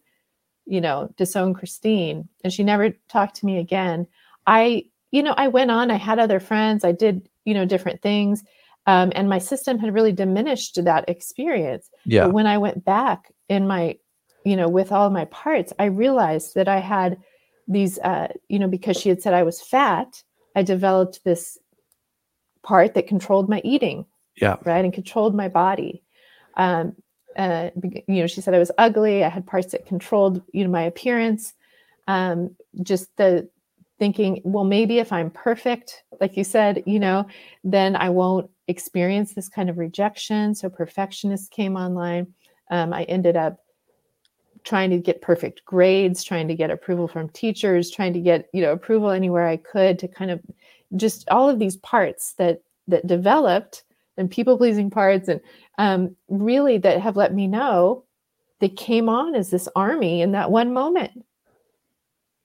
[0.66, 2.28] you know, disown Christine.
[2.44, 4.08] And she never talked to me again.
[4.48, 8.02] I, you know, I went on, I had other friends, I did, you know, different
[8.02, 8.44] things.
[8.88, 11.90] Um, and my system had really diminished that experience.
[12.06, 13.98] yeah But when I went back in my,
[14.44, 17.18] you know, with all my parts, I realized that I had
[17.68, 20.22] these, uh, you know, because she had said I was fat,
[20.56, 21.58] I developed this
[22.66, 24.06] part that controlled my eating
[24.42, 26.04] yeah right and controlled my body
[26.58, 26.94] um
[27.38, 27.70] uh,
[28.08, 30.84] you know she said i was ugly i had parts that controlled you know my
[30.84, 31.54] appearance
[32.08, 33.48] um just the
[33.98, 37.26] thinking well maybe if i'm perfect like you said you know
[37.64, 40.56] then i won't experience this kind of rejection.
[40.56, 42.34] So perfectionist came online.
[42.72, 43.60] Um, I ended up
[44.64, 48.62] trying to get perfect grades, trying to get approval from teachers, trying to get you
[48.62, 50.42] know approval anywhere I could to kind of
[50.96, 53.84] just all of these parts that that developed
[54.18, 55.42] and people pleasing parts and
[55.78, 58.04] um, really that have let me know
[58.60, 61.26] they came on as this army in that one moment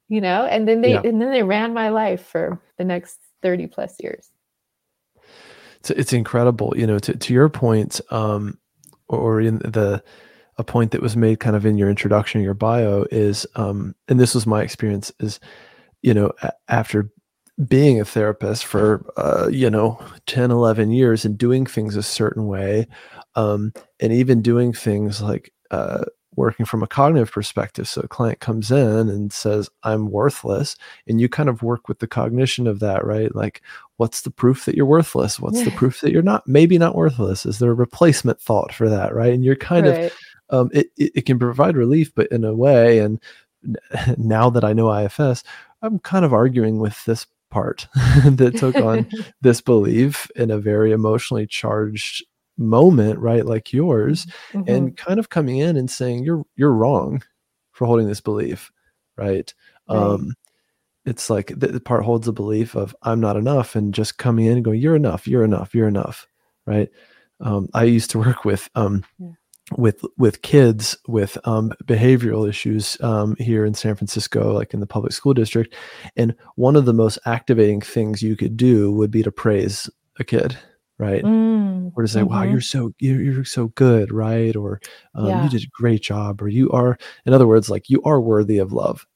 [0.09, 1.03] you know and then they yeah.
[1.05, 4.31] and then they ran my life for the next 30 plus years
[5.79, 8.59] it's, it's incredible you know to, to your point um
[9.09, 10.03] or in the
[10.59, 14.21] a point that was made kind of in your introduction your bio is um and
[14.21, 15.41] this was my experience is
[16.03, 16.33] you know
[16.69, 17.11] after
[17.69, 22.47] being a therapist for uh, you know 10 11 years and doing things a certain
[22.47, 22.87] way
[23.35, 26.05] um, and even doing things like uh,
[26.37, 27.89] working from a cognitive perspective.
[27.89, 31.99] So a client comes in and says i'm worthless and you kind of work with
[31.99, 33.35] the cognition of that right?
[33.35, 33.63] Like
[33.97, 35.39] what's the proof that you're worthless?
[35.39, 37.45] What's the proof that you're not maybe not worthless?
[37.45, 39.15] Is there a replacement thought for that?
[39.15, 39.33] Right?
[39.33, 40.05] And you're kind right.
[40.05, 40.13] of
[40.51, 43.21] um, it, it, it can provide relief but in a way and
[44.17, 45.45] now that i know ifs
[45.83, 47.89] i'm kind of arguing with this part
[48.25, 49.09] that took on
[49.41, 52.25] this belief in a very emotionally charged
[52.57, 54.71] moment right like yours mm-hmm.
[54.71, 57.23] and kind of coming in and saying you're you're wrong
[57.73, 58.71] for holding this belief
[59.17, 59.55] right,
[59.89, 59.97] right.
[59.97, 60.35] um
[61.07, 64.47] it's like the, the, part holds a belief of i'm not enough and just coming
[64.47, 66.27] in and going you're enough you're enough you're enough
[66.67, 66.91] right
[67.41, 69.31] um i used to work with um yeah
[69.77, 74.87] with with kids with um, behavioral issues um, here in San Francisco, like in the
[74.87, 75.75] public school district.
[76.17, 80.25] And one of the most activating things you could do would be to praise a
[80.25, 80.57] kid,
[80.99, 81.23] right?
[81.23, 82.31] Mm, or to say, mm-hmm.
[82.31, 84.55] "Wow, you're so you're, you're so good," right?
[84.57, 84.81] Or
[85.15, 85.45] um, yeah.
[85.45, 88.59] "You did a great job," or "You are," in other words, like you are worthy
[88.59, 89.07] of love.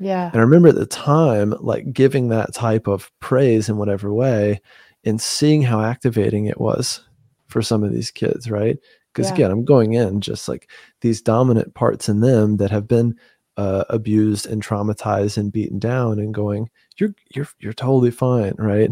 [0.00, 0.26] Yeah.
[0.32, 4.60] And I remember at the time, like giving that type of praise in whatever way,
[5.04, 7.00] and seeing how activating it was
[7.46, 8.78] for some of these kids, right?
[9.14, 9.34] Because yeah.
[9.34, 13.16] again i'm going in just like these dominant parts in them that have been
[13.56, 18.90] uh, abused and traumatized and beaten down and going you're you're you're totally fine right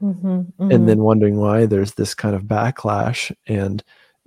[0.00, 0.70] mm-hmm, mm-hmm.
[0.70, 3.82] and then wondering why there's this kind of backlash and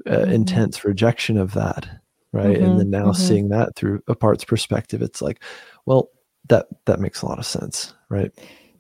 [0.08, 0.32] uh, mm-hmm.
[0.32, 1.88] intense rejection of that
[2.34, 3.22] right and then mm-hmm, now mm-hmm.
[3.22, 5.42] seeing that through a part's perspective it's like
[5.86, 6.10] well
[6.50, 8.32] that that makes a lot of sense right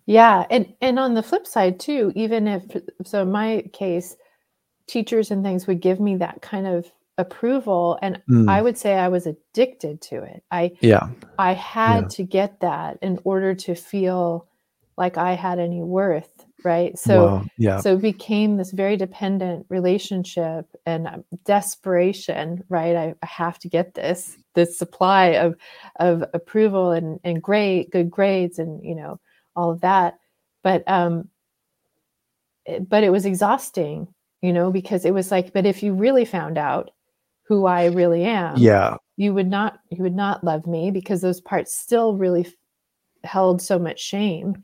[0.07, 2.63] yeah and and on the flip side too even if
[3.05, 4.17] so in my case
[4.91, 8.49] teachers and things would give me that kind of approval and mm.
[8.49, 11.07] i would say i was addicted to it i yeah
[11.39, 12.07] i had yeah.
[12.07, 14.47] to get that in order to feel
[14.97, 17.45] like i had any worth right so wow.
[17.57, 23.59] yeah so it became this very dependent relationship and um, desperation right I, I, have
[23.59, 25.55] to get this this supply of
[25.99, 29.19] of approval and and great good grades and you know
[29.55, 30.17] all of that
[30.63, 31.29] but um
[32.65, 34.07] it, but it was exhausting
[34.41, 36.91] you know, because it was like, but if you really found out
[37.43, 41.41] who I really am, yeah, you would not, you would not love me because those
[41.41, 42.53] parts still really f-
[43.23, 44.63] held so much shame.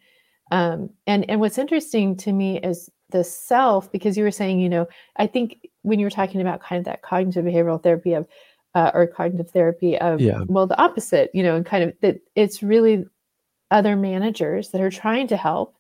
[0.52, 4.70] Um, and and what's interesting to me is the self, because you were saying, you
[4.70, 4.88] know,
[5.18, 8.28] I think when you were talking about kind of that cognitive behavioral therapy of,
[8.76, 10.42] uh, or cognitive therapy of, yeah.
[10.48, 13.06] well, the opposite, you know, and kind of that it's really
[13.72, 15.77] other managers that are trying to help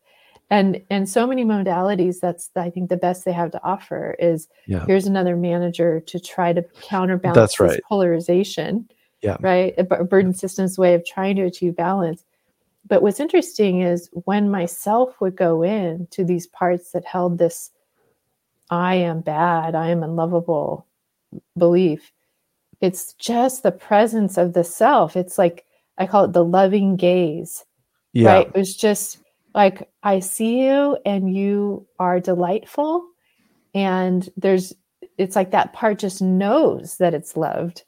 [0.49, 4.47] and and so many modalities that's i think the best they have to offer is
[4.65, 4.85] yeah.
[4.85, 7.81] here's another manager to try to counterbalance that's right.
[7.87, 8.87] polarization
[9.21, 12.23] yeah right a, burden systems way of trying to achieve balance
[12.87, 17.71] but what's interesting is when myself would go in to these parts that held this
[18.69, 20.85] i am bad i am unlovable
[21.57, 22.11] belief
[22.79, 25.65] it's just the presence of the self it's like
[25.97, 27.65] i call it the loving gaze
[28.13, 28.31] yeah.
[28.31, 29.19] right it was just
[29.57, 33.07] like I see you and you are delightful.
[33.73, 34.71] And there's
[35.17, 37.83] it's like that part just knows that it's loved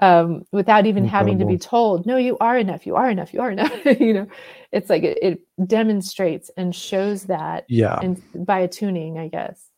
[0.00, 1.32] um, without even Incredible.
[1.32, 2.86] having to be told no you are enough.
[2.86, 3.34] You are enough.
[3.34, 3.72] You are enough.
[4.00, 4.26] You know
[4.72, 7.98] it's like it, it, demonstrates and shows that yeah.
[8.02, 9.70] and by attuning i guess.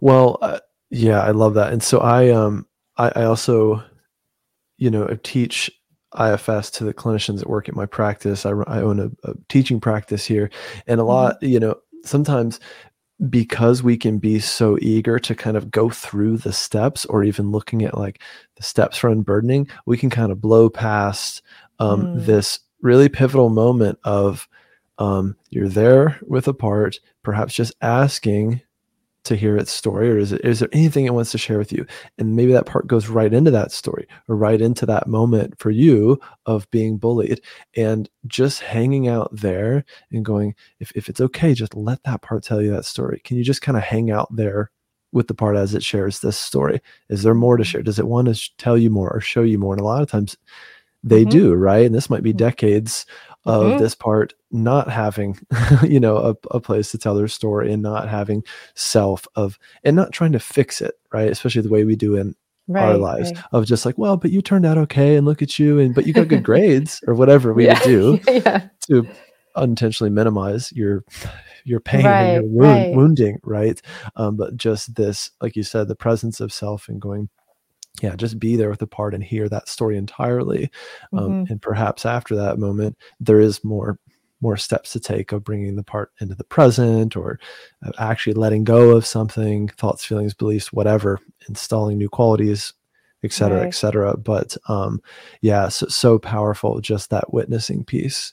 [0.00, 0.58] Well uh,
[0.90, 1.72] yeah i love that.
[1.72, 2.66] And so i um
[2.96, 3.80] I, I also
[4.76, 5.70] you know teach
[6.18, 8.44] IFS to the clinicians that work at my practice.
[8.46, 10.50] I, I own a, a, teaching practice here,
[10.86, 11.46] and a lot, mm-hmm.
[11.46, 12.60] you know, sometimes
[13.28, 17.50] because we can be so eager to kind of go through the steps, or even
[17.50, 18.20] looking at like
[18.56, 21.42] the steps for unburdening, we can kind of blow past
[21.78, 22.26] um, mm.
[22.26, 24.48] this really pivotal moment of
[24.98, 28.60] um, you're there with a part, perhaps just asking
[29.24, 31.72] to hear its story or is, it, is there anything it wants to share with
[31.72, 31.86] you?
[32.18, 35.70] And maybe that part goes right into that story or right into that moment for
[35.70, 37.40] you of being bullied
[37.76, 42.42] and just hanging out there and going if, if it's okay just let that part
[42.42, 43.20] tell you that story.
[43.24, 44.70] Can you just kind of hang out there
[45.12, 46.80] with the part as it shares this story?
[47.08, 47.82] Is there more to share?
[47.82, 49.74] Does it want to tell you more or show you more?
[49.74, 50.36] And a lot of times
[51.04, 51.30] they mm-hmm.
[51.30, 51.84] do right?
[51.84, 52.38] And this might be mm-hmm.
[52.38, 53.06] decades
[53.44, 53.78] of mm-hmm.
[53.78, 55.38] this part not having
[55.82, 58.42] you know a, a, place to tell their story and not having
[58.74, 62.34] self of and not trying to fix it right especially the way we do in
[62.68, 63.44] right, our lives right.
[63.52, 66.06] of just like well but you turned out okay and look at you and but
[66.06, 67.80] you got good grades or whatever we yeah.
[67.84, 68.68] do yeah.
[68.80, 69.06] to
[69.56, 71.04] unintentionally minimize your
[71.64, 73.82] your pain right, and your wound, wounding right
[74.16, 77.28] um, but just this like you said the presence of self and going
[78.00, 80.70] yeah just be there with the part and hear that story entirely
[81.12, 81.52] um, mm-hmm.
[81.52, 83.98] and perhaps after that moment there is more
[84.40, 87.38] more steps to take of bringing the part into the present or
[87.86, 91.18] uh, actually letting go of something thoughts feelings beliefs whatever
[91.48, 92.72] installing new qualities
[93.22, 93.68] et cetera right.
[93.68, 95.00] et cetera but um
[95.42, 98.32] yeah so, so powerful just that witnessing piece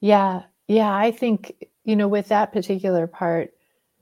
[0.00, 3.52] yeah yeah i think you know with that particular part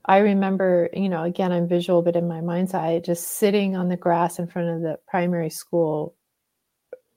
[0.05, 3.89] I remember, you know, again, I'm visual, but in my mind's eye, just sitting on
[3.89, 6.15] the grass in front of the primary school,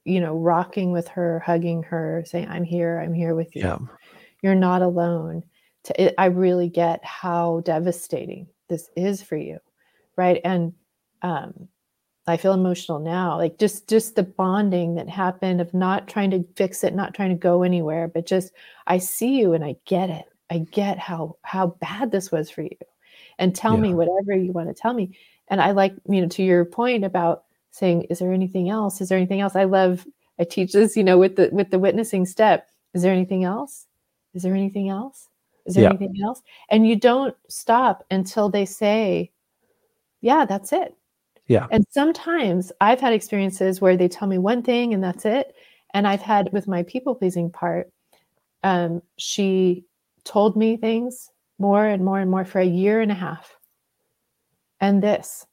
[0.04, 3.62] you know, rocking with her, hugging her, saying, I'm here, I'm here with you.
[3.62, 3.78] Yeah.
[4.42, 5.44] You're not alone.
[5.84, 9.58] To, it, I really get how devastating this is for you.
[10.16, 10.40] Right.
[10.44, 10.74] And
[11.22, 11.68] um,
[12.26, 13.36] I feel emotional now.
[13.36, 17.30] Like just just the bonding that happened of not trying to fix it, not trying
[17.30, 18.52] to go anywhere, but just
[18.86, 20.26] I see you and I get it.
[20.52, 22.76] I get how how bad this was for you.
[23.38, 23.80] And tell yeah.
[23.80, 25.16] me whatever you want to tell me.
[25.48, 29.00] And I like, you know, to your point about saying, is there anything else?
[29.00, 29.56] Is there anything else?
[29.56, 30.06] I love
[30.38, 32.68] I teach this, you know, with the with the witnessing step.
[32.92, 33.86] Is there anything else?
[34.34, 35.28] Is there anything else?
[35.64, 35.90] Is there yeah.
[35.90, 36.42] anything else?
[36.68, 39.30] And you don't stop until they say,
[40.20, 40.94] Yeah, that's it.
[41.46, 41.66] Yeah.
[41.70, 45.54] And sometimes I've had experiences where they tell me one thing and that's it.
[45.94, 47.90] And I've had with my people pleasing part,
[48.62, 49.84] um, she
[50.24, 53.56] told me things more and more and more for a year and a half.
[54.80, 55.46] And this,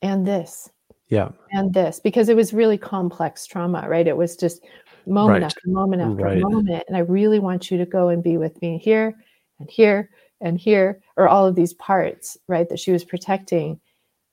[0.00, 0.70] and this.
[1.08, 1.30] Yeah.
[1.50, 4.06] And this, because it was really complex trauma, right?
[4.06, 4.62] It was just
[5.06, 5.42] moment right.
[5.42, 6.40] after moment after right.
[6.40, 6.84] moment.
[6.88, 9.14] And I really want you to go and be with me here
[9.58, 12.68] and here and here, or all of these parts, right?
[12.68, 13.80] That she was protecting.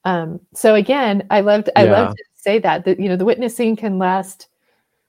[0.06, 1.92] Um, so again, I loved I yeah.
[1.92, 4.48] love to say that that you know the witnessing can last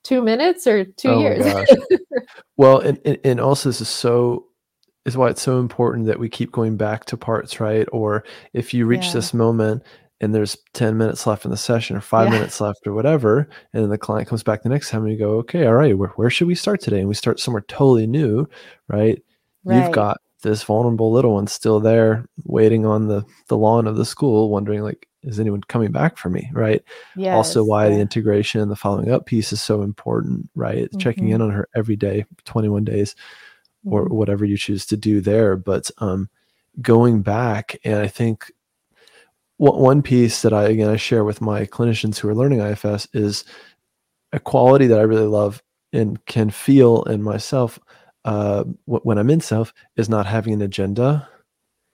[0.02, 1.68] two minutes or two oh years.
[2.56, 4.46] well, and, and also this is so
[5.11, 7.86] is why it's so important that we keep going back to parts, right?
[7.92, 9.12] Or if you reach yeah.
[9.12, 9.82] this moment
[10.20, 12.34] and there's 10 minutes left in the session or five yeah.
[12.34, 15.18] minutes left or whatever, and then the client comes back the next time and you
[15.18, 17.00] go, okay, all right, where, where should we start today?
[17.00, 18.48] And we start somewhere totally new,
[18.88, 19.22] right?
[19.64, 19.82] right?
[19.82, 24.04] You've got this vulnerable little one still there waiting on the, the lawn of the
[24.04, 26.50] school, wondering like, is anyone coming back for me?
[26.54, 26.82] Right.
[27.14, 27.96] Yes, also why yeah.
[27.96, 30.84] the integration and the following up piece is so important, right?
[30.84, 30.98] Mm-hmm.
[30.98, 33.14] Checking in on her every day, 21 days
[33.84, 34.14] or mm-hmm.
[34.14, 35.56] whatever you choose to do there.
[35.56, 36.28] But um,
[36.80, 38.50] going back, and I think
[39.56, 43.44] one piece that I again I share with my clinicians who are learning IFS is
[44.32, 45.62] a quality that I really love
[45.92, 47.78] and can feel in myself
[48.24, 51.28] uh, when I'm in self is not having an agenda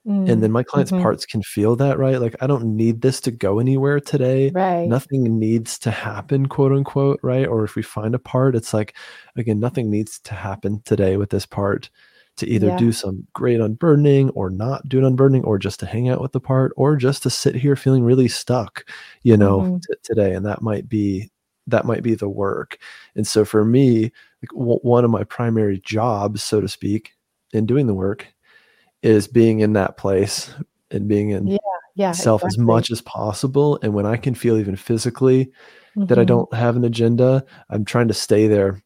[0.07, 1.01] Mm, and then my clients' mm-hmm.
[1.01, 2.21] parts can feel that, right?
[2.21, 4.51] Like, I don't need this to go anywhere today.
[4.51, 4.87] Right.
[4.87, 7.45] Nothing needs to happen, quote unquote, right?
[7.45, 8.95] Or if we find a part, it's like,
[9.35, 11.89] again, nothing needs to happen today with this part
[12.37, 12.77] to either yeah.
[12.77, 16.31] do some great unburdening or not do an unburdening or just to hang out with
[16.31, 18.85] the part or just to sit here feeling really stuck,
[19.23, 19.77] you know, mm-hmm.
[19.77, 20.33] t- today.
[20.33, 21.29] And that might be
[21.65, 22.77] that might be the work.
[23.15, 24.03] And so for me,
[24.41, 27.11] like w- one of my primary jobs, so to speak,
[27.51, 28.27] in doing the work
[29.01, 30.53] is being in that place
[30.91, 31.57] and being in yeah,
[31.95, 32.61] yeah, self exactly.
[32.61, 33.79] as much as possible.
[33.81, 36.05] And when I can feel even physically mm-hmm.
[36.05, 36.27] that I mm-hmm.
[36.27, 38.81] don't have an agenda, I'm trying to stay there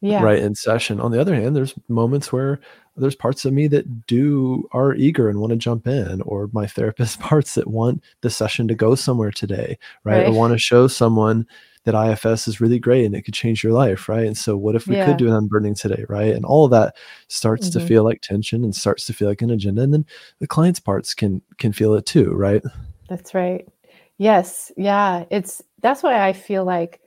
[0.00, 0.22] yeah.
[0.22, 1.00] right in session.
[1.00, 2.60] On the other hand, there's moments where
[2.96, 6.66] there's parts of me that do are eager and want to jump in, or my
[6.66, 10.18] therapist parts that want the session to go somewhere today, right?
[10.18, 10.26] right.
[10.26, 11.46] I want to show someone
[11.84, 14.26] that IFS is really great and it could change your life, right?
[14.26, 15.06] And so, what if we yeah.
[15.06, 16.34] could do an unburdening today, right?
[16.34, 16.96] And all of that
[17.28, 17.80] starts mm-hmm.
[17.80, 20.06] to feel like tension and starts to feel like an agenda, and then
[20.38, 22.62] the client's parts can can feel it too, right?
[23.08, 23.68] That's right.
[24.18, 25.24] Yes, yeah.
[25.30, 27.00] It's that's why I feel like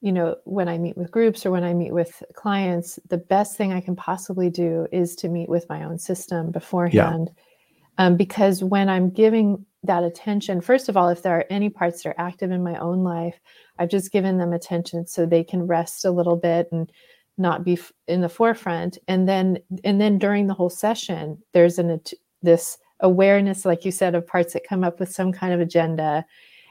[0.00, 3.56] you know when I meet with groups or when I meet with clients, the best
[3.56, 7.30] thing I can possibly do is to meet with my own system beforehand.
[7.34, 8.06] Yeah.
[8.06, 12.02] Um, because when I'm giving that attention, first of all, if there are any parts
[12.02, 13.38] that are active in my own life,
[13.78, 16.90] I've just given them attention so they can rest a little bit and
[17.36, 17.78] not be
[18.08, 18.96] in the forefront.
[19.06, 22.00] And then, and then during the whole session, there's an
[22.42, 26.24] this awareness, like you said, of parts that come up with some kind of agenda.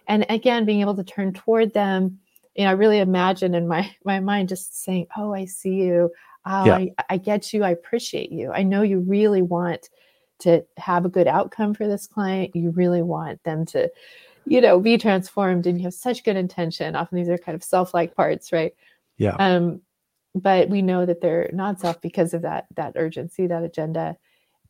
[0.08, 2.20] And again, being able to turn toward them,
[2.60, 6.12] you know, I really imagine in my my mind just saying, "Oh, I see you.
[6.46, 6.76] Oh, yeah.
[6.76, 7.64] I, I get you.
[7.64, 8.52] I appreciate you.
[8.52, 9.90] I know you really want
[10.40, 12.56] to have a good outcome for this client.
[12.56, 13.92] You really want them to,
[14.46, 16.96] you know, be transformed, and you have such good intention.
[16.96, 18.74] Often these are kind of self-like parts, right?
[19.18, 19.36] Yeah.
[19.40, 19.82] Um,
[20.36, 24.18] but we know that they're not self because of that that urgency, that agenda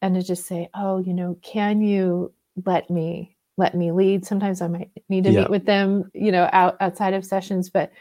[0.02, 2.34] and to just say, oh, you know, can you
[2.66, 4.26] let me let me lead?
[4.26, 5.42] Sometimes I might need to yeah.
[5.42, 7.92] meet with them, you know, out, outside of sessions, but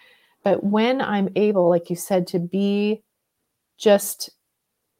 [0.44, 3.02] but when I'm able, like you said, to be
[3.76, 4.30] just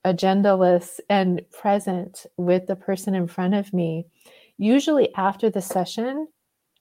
[0.04, 4.06] agendaless and present with the person in front of me,
[4.58, 6.26] usually after the session,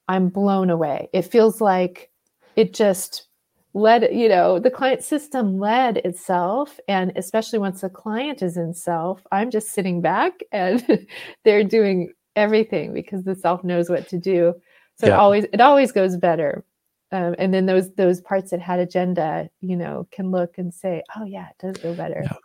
[0.08, 1.08] I'm blown away.
[1.12, 2.10] It feels like
[2.56, 3.28] it just
[3.74, 8.72] led you know the client system led itself and especially once the client is in
[8.72, 11.06] self i'm just sitting back and
[11.44, 14.54] they're doing everything because the self knows what to do
[14.96, 15.14] so yeah.
[15.14, 16.64] it always it always goes better
[17.10, 21.02] um, and then those those parts that had agenda you know can look and say
[21.16, 22.36] oh yeah it does go better yeah.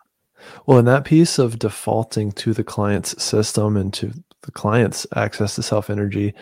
[0.66, 5.56] well in that piece of defaulting to the client's system and to the client's access
[5.56, 6.34] to self energy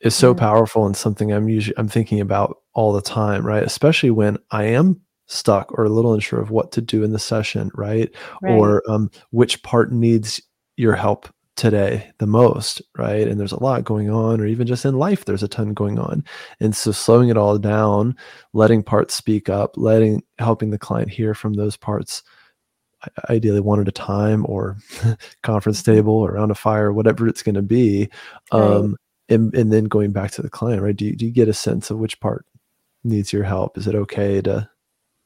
[0.00, 0.38] is so yeah.
[0.38, 3.62] powerful and something I'm usually I'm thinking about all the time, right?
[3.62, 7.18] Especially when I am stuck or a little unsure of what to do in the
[7.18, 8.12] session, right?
[8.42, 8.52] right.
[8.52, 10.40] Or um, which part needs
[10.76, 11.28] your help
[11.60, 13.28] today the most, right?
[13.28, 15.98] And there's a lot going on, or even just in life, there's a ton going
[15.98, 16.24] on.
[16.58, 18.16] And so slowing it all down,
[18.54, 22.22] letting parts speak up, letting helping the client hear from those parts
[23.28, 24.76] ideally one at a time or
[25.42, 25.92] conference mm-hmm.
[25.92, 28.10] table or around a fire whatever it's going to be
[28.52, 28.94] um,
[29.30, 31.54] and, and then going back to the client right do you, do you get a
[31.54, 32.44] sense of which part
[33.02, 34.68] needs your help is it okay to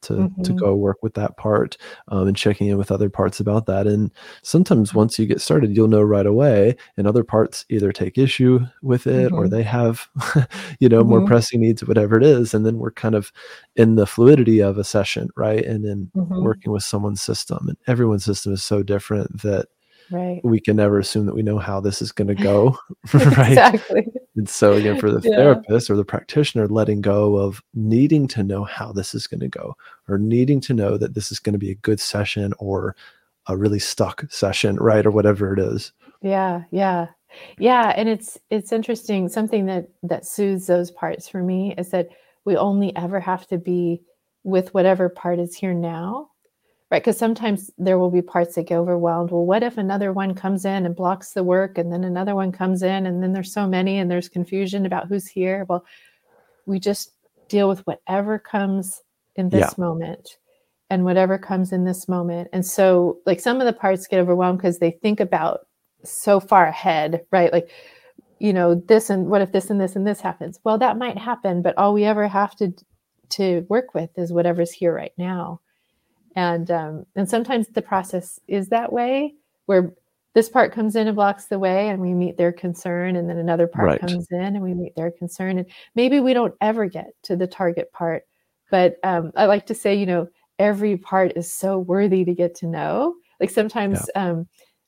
[0.05, 0.41] to mm-hmm.
[0.41, 1.77] to go work with that part
[2.09, 5.75] um, and checking in with other parts about that and sometimes once you get started
[5.75, 9.35] you'll know right away and other parts either take issue with it mm-hmm.
[9.35, 10.07] or they have
[10.79, 11.09] you know mm-hmm.
[11.09, 13.31] more pressing needs whatever it is and then we're kind of
[13.75, 16.43] in the fluidity of a session right and then mm-hmm.
[16.43, 19.67] working with someone's system and everyone's system is so different that
[20.11, 20.41] right.
[20.43, 22.77] we can never assume that we know how this is going to go
[23.13, 23.49] right?
[23.49, 24.07] Exactly.
[24.35, 25.35] And so again for the yeah.
[25.35, 29.47] therapist or the practitioner letting go of needing to know how this is going to
[29.47, 29.75] go
[30.07, 32.95] or needing to know that this is going to be a good session or
[33.47, 35.91] a really stuck session right or whatever it is.
[36.21, 37.07] Yeah yeah.
[37.59, 39.29] Yeah and it's it's interesting.
[39.29, 42.09] Something that that soothes those parts for me is that
[42.45, 44.01] we only ever have to be
[44.43, 46.29] with whatever part is here now
[46.91, 49.31] right because sometimes there will be parts that get overwhelmed.
[49.31, 52.51] Well what if another one comes in and blocks the work and then another one
[52.51, 55.65] comes in and then there's so many and there's confusion about who's here?
[55.67, 55.85] Well
[56.65, 57.11] we just
[57.47, 59.01] deal with whatever comes
[59.35, 59.83] in this yeah.
[59.83, 60.37] moment
[60.89, 62.49] and whatever comes in this moment.
[62.53, 65.67] And so like some of the parts get overwhelmed because they think about
[66.03, 67.51] so far ahead right?
[67.51, 67.69] Like
[68.39, 70.59] you know this and what if this and this and this happens?
[70.63, 72.73] Well that might happen but all we ever have to
[73.29, 75.61] to work with is whatever's here right now
[76.35, 79.33] and um, and sometimes the process is that way
[79.65, 79.93] where
[80.33, 83.37] this part comes in and blocks the way and we meet their concern and then
[83.37, 84.01] another part right.
[84.01, 87.47] comes in and we meet their concern and maybe we don't ever get to the
[87.47, 88.23] target part
[88.69, 90.27] but um, i like to say you know
[90.59, 94.29] every part is so worthy to get to know like sometimes yeah.
[94.29, 94.47] um,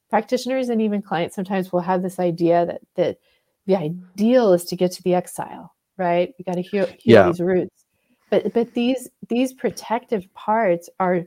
[0.10, 3.18] practitioners and even clients sometimes will have this idea that that
[3.66, 7.28] the ideal is to get to the exile right you got to heal, heal yeah.
[7.28, 7.86] these roots
[8.30, 11.26] but but these these protective parts are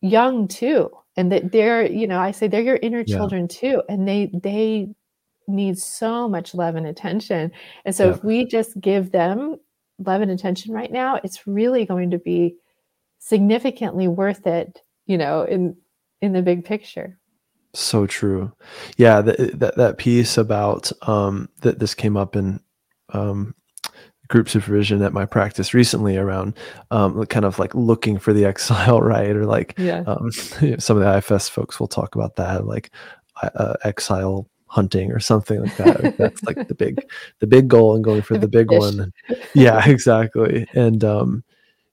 [0.00, 3.16] young too and that they're you know i say they're your inner yeah.
[3.16, 4.88] children too and they they
[5.48, 7.50] need so much love and attention
[7.84, 8.14] and so yeah.
[8.14, 9.56] if we just give them
[9.98, 12.54] love and attention right now it's really going to be
[13.18, 15.76] significantly worth it you know in
[16.20, 17.18] in the big picture
[17.74, 18.52] so true
[18.96, 22.60] yeah that that, that piece about um that this came up in
[23.12, 23.54] um
[24.28, 26.56] group supervision at my practice recently around
[26.90, 29.34] um, kind of like looking for the exile, right?
[29.34, 30.04] Or like yeah.
[30.06, 30.30] um,
[30.78, 32.90] some of the IFS folks will talk about that, like
[33.42, 36.16] uh, exile hunting or something like that.
[36.18, 37.00] That's like the big,
[37.40, 39.12] the big goal and going for the big one.
[39.54, 40.66] Yeah, exactly.
[40.74, 41.42] And um,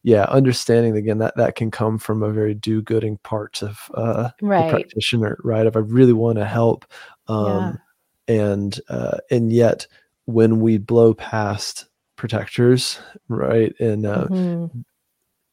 [0.04, 4.66] yeah, understanding again that that can come from a very do-gooding part of uh, right.
[4.66, 5.66] the practitioner, right?
[5.66, 6.86] If I really want to help,
[7.28, 7.80] um,
[8.28, 8.36] yeah.
[8.36, 9.88] and uh, and yet
[10.26, 11.86] when we blow past
[12.16, 13.74] protectors, right?
[13.80, 14.80] And uh, mm-hmm.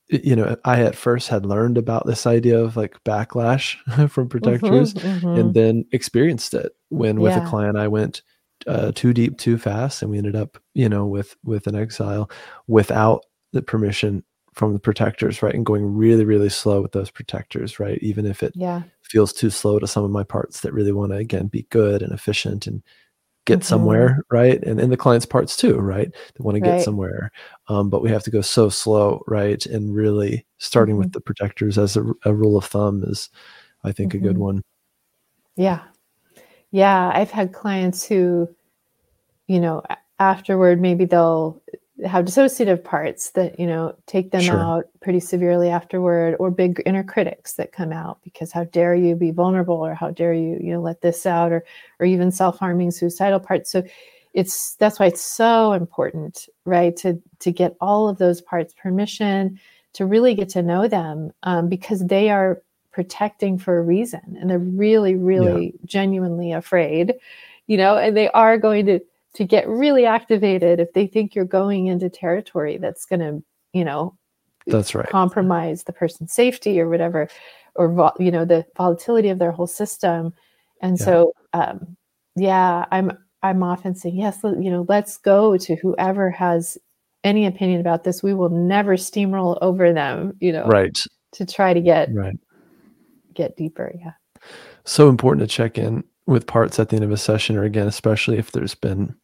[0.09, 3.77] you know, I at first had learned about this idea of like backlash
[4.11, 5.41] from protectors, mm-hmm, mm-hmm.
[5.41, 7.47] and then experienced it when with yeah.
[7.47, 8.23] a client I went
[8.67, 12.31] uh, too deep too fast, and we ended up, you know, with with an exile
[12.67, 15.55] without the permission from the protectors, right?
[15.55, 17.99] And going really, really slow with those protectors, right?
[18.03, 18.83] Even if it yeah.
[19.03, 22.03] feels too slow to some of my parts that really want to again be good
[22.03, 22.83] and efficient and
[23.47, 23.65] get Mhm.
[23.65, 24.63] somewhere, right?
[24.65, 26.11] And and the client's parts too, right?
[26.13, 26.81] They want to get Right.
[26.81, 27.31] somewhere.
[27.69, 29.65] Um, but we have to go so slow, right?
[29.67, 31.13] And really starting with Mhm.
[31.13, 33.31] the protectors as a, a rule of thumb is
[33.85, 34.41] I think a good Mhm.
[34.41, 34.63] one.
[35.57, 35.83] Yeah.
[36.73, 37.11] Yeah.
[37.15, 38.49] I've had clients who,
[39.49, 39.83] you know,
[40.19, 41.61] afterward, maybe they'll
[42.07, 44.59] have dissociative parts that, you know, take them Sure.
[44.59, 49.15] out pretty severely afterward, or big inner critics that come out because how dare you
[49.15, 51.65] be vulnerable or how dare you, you know, let this out or,
[52.01, 53.71] or even self-harming suicidal parts.
[53.71, 53.85] So
[54.35, 56.97] it's, that's why it's so important, right.
[56.97, 59.61] To, to get all of those parts permission
[59.93, 62.63] to really get to know them um, because they are
[62.93, 67.15] protecting for a reason and they're really really genuinely afraid
[67.67, 69.01] you know and they are going to
[69.35, 73.85] to get really activated if they think you're going into territory that's going to you
[73.85, 74.17] know
[74.67, 75.09] That's right.
[75.09, 77.29] compromise the person's safety or whatever
[77.75, 80.33] or vol- you know the volatility of their whole system
[80.83, 81.05] and Yeah.
[81.05, 81.97] so um
[82.37, 83.13] yeah i'm
[83.43, 86.77] i'm often saying yes you know let's go to whoever has
[87.25, 90.99] any opinion about this we will never steamroll over them you know Right.
[91.33, 92.37] to try to get Right.
[93.33, 94.13] get deeper yeah
[94.85, 97.87] so important to check in with parts at the end of a session or again
[97.87, 99.15] especially if there's been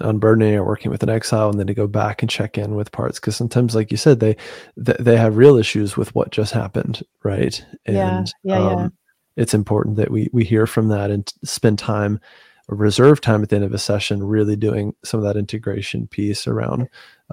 [0.00, 2.92] unburdening or working with an exile and then to go back and check in with
[2.92, 4.36] parts because sometimes like you said they
[4.84, 8.88] th- they have real issues with what just happened right Yeah, and yeah, yeah.
[9.36, 12.20] it's important that we we hear from that and spend time
[12.68, 16.46] reserve time at the end of a session really doing some of that integration piece
[16.46, 16.82] around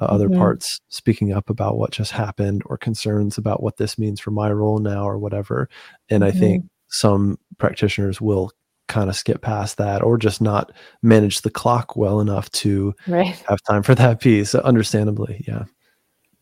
[0.02, 0.38] uh, other Mhm.
[0.38, 4.52] parts speaking up about what just happened or concerns about what this means for my
[4.52, 5.70] role now or whatever
[6.10, 8.52] and i think some practitioners will
[8.88, 10.72] kind of skip past that or just not
[11.02, 13.36] manage the clock well enough to right.
[13.48, 15.64] have time for that piece understandably yeah.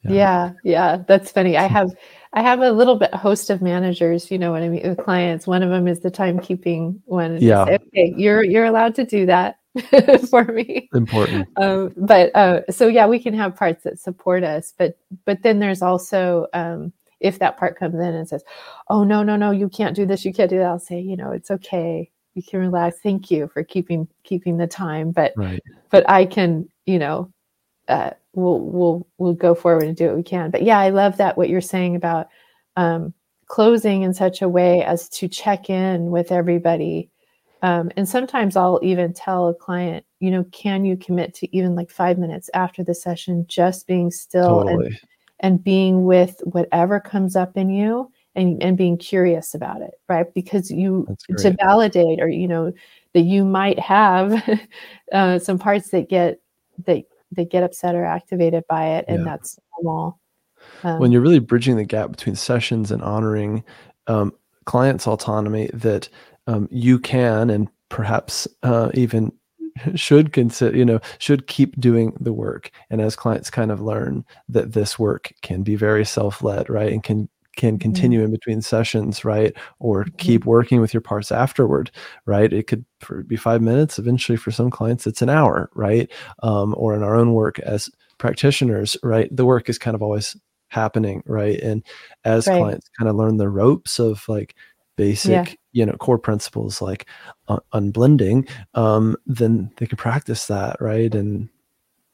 [0.03, 0.11] Yeah.
[0.11, 1.57] yeah yeah that's funny.
[1.57, 1.91] I have
[2.33, 5.47] i have a little bit host of managers you know when i meet with clients.
[5.47, 7.65] One of them is the timekeeping one Yeah.
[7.65, 9.57] say, okay you're you're allowed to do that
[10.29, 10.87] for me.
[10.93, 11.49] Important.
[11.57, 15.59] Um, but uh, so yeah we can have parts that support us but but then
[15.59, 18.43] there's also um, if that part comes in and says
[18.89, 21.17] oh no no no you can't do this you can't do that i'll say you
[21.17, 25.63] know it's okay you can relax thank you for keeping keeping the time but right
[25.95, 27.31] but I can, you know,
[27.87, 30.51] uh, we'll we'll we'll go forward and do what we can.
[30.51, 32.27] But yeah, I love that what you're saying about
[32.75, 33.13] um,
[33.45, 37.09] closing in such a way as to check in with everybody.
[37.61, 41.75] Um, and sometimes I'll even tell a client, you know, can you commit to even
[41.75, 44.99] like five minutes after the session, just being still and
[45.39, 50.33] and being with whatever comes up in you and, and being curious about it right
[50.33, 51.07] because you
[51.37, 52.71] to validate or you know
[53.13, 54.43] that you might have
[55.13, 56.39] uh, some parts that get
[56.85, 59.25] that that get upset or activated by it and Yeah.
[59.25, 60.19] that's normal
[60.83, 63.63] um, when you're really bridging the gap between sessions and honoring
[64.07, 64.33] um,
[64.65, 66.09] clients' autonomy, that
[66.47, 69.31] um, you can and perhaps uh, even
[69.95, 72.71] should consider, you know, should keep doing the work.
[72.89, 77.03] And as clients kind of learn that this work can be very self-led, right, and
[77.03, 81.89] can can continue in between sessions, right, or keep working with your parts afterward,
[82.25, 82.51] right?
[82.53, 82.85] It could
[83.27, 83.97] be five minutes.
[83.99, 86.11] Eventually, for some clients, it's an hour, right?
[86.43, 90.35] Um, or in our own work as practitioners, right, the work is kind of always
[90.69, 91.59] happening, right?
[91.61, 91.83] And
[92.25, 92.59] as Right.
[92.59, 94.55] clients kind of learn the ropes of like
[94.97, 95.53] basic, Yeah.
[95.73, 97.05] you know, core principles like
[97.49, 101.13] un- unblending, um, then they can practice that, right?
[101.13, 101.49] And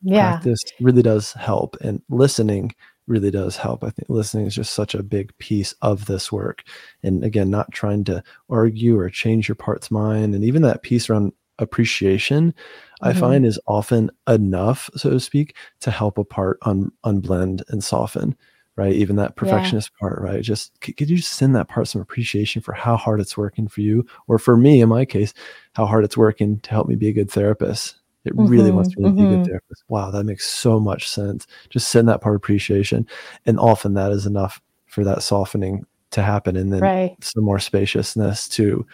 [0.04, 2.74] yeah practice really does help, and listening
[3.08, 3.84] really does help.
[3.84, 6.64] I think listening is just such a big piece of this work.
[7.04, 11.10] And again, not trying to argue or change your part's mind, and even that piece
[11.10, 12.54] around appreciation,
[13.02, 13.18] I Mhm.
[13.20, 18.36] find is often enough, so to speak, to help a part un- unblend and soften.
[18.78, 20.42] Right, even that perfectionist part, right?
[20.42, 23.82] Just could you just send that part some appreciation for how hard it's working for
[23.82, 25.34] you, or for me, in my case,
[25.76, 27.96] how hard it's working to help me be a good therapist.
[28.24, 29.46] It really wants me to be a good mhm.
[29.48, 29.84] therapist.
[29.88, 31.48] Wow, that makes so much sense.
[31.70, 33.08] Just send that part of appreciation.
[33.46, 37.58] And often that is enough for that softening to happen and then right some more
[37.58, 38.86] spaciousness to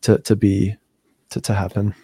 [0.00, 0.74] to to be
[1.30, 1.94] to, to happen.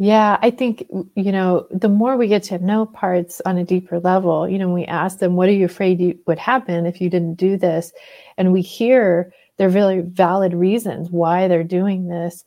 [0.00, 3.98] Yeah, I think, you know, the more we get to know parts on a deeper
[3.98, 7.10] level, you know, we ask them, what are you afraid you, would happen if you
[7.10, 7.92] didn't do this?
[8.36, 12.44] And we hear their really valid reasons why they're doing this.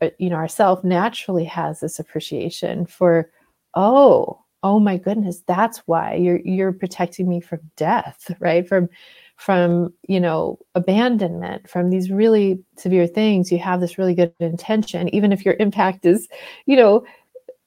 [0.00, 3.30] But, you know, ourself naturally has this appreciation for,
[3.74, 8.66] oh, oh my goodness, that's why you're you're protecting me from death, right?
[8.68, 8.88] From
[9.36, 15.08] from you know abandonment from these really severe things you have this really good intention
[15.14, 16.28] even if your impact is
[16.66, 17.04] you know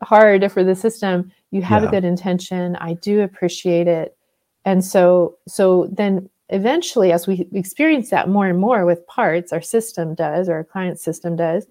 [0.03, 1.87] hard for the system you have Yeah.
[1.87, 4.17] a good intention i do appreciate it
[4.65, 9.61] and so so then eventually as we experience that more and more with parts our
[9.61, 11.67] system does or our client system does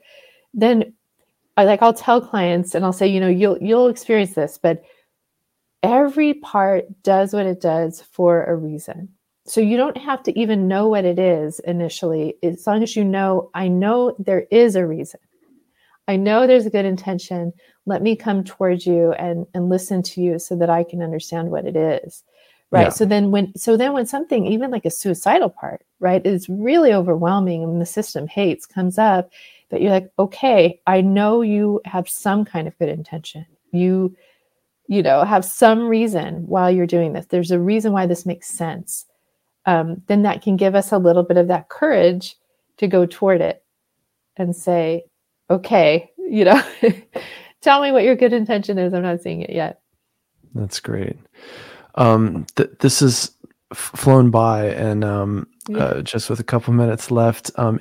[0.55, 0.93] then
[1.57, 4.83] I, like i'll tell clients and i'll say you know you'll you'll experience this but
[5.83, 9.09] every part does what it does for a reason.
[9.47, 13.05] So you don't have to even know what it is initially as long as you
[13.05, 15.21] know i know there is a reason.
[16.07, 17.53] I know there's a good intention.
[17.87, 21.51] Let me come towards you and and listen to you so that i can understand
[21.51, 22.23] what it is.
[22.71, 22.83] Right?
[22.83, 22.89] Yeah.
[22.91, 26.93] so then when so then when something even like a suicidal part right is really
[26.93, 29.31] overwhelming and the system hates comes up
[29.71, 33.47] that you're like okay i know you have some kind of good intention.
[33.73, 34.17] You
[34.89, 37.27] you know have some reason while you're doing this.
[37.27, 39.07] There's a reason why this makes sense.
[39.67, 42.37] Um, then that can give us a little bit of that courage
[42.79, 43.63] to go toward it
[44.37, 45.05] and say
[45.51, 46.63] okay you know
[47.61, 48.93] tell me what your good intention is.
[48.93, 49.81] I'm not seeing it yet.
[50.55, 51.17] That's great.
[51.97, 53.33] Um, th- this has
[53.71, 55.79] f- flown by, and um, yeah.
[55.79, 57.79] uh, just with a couple minutes left, um,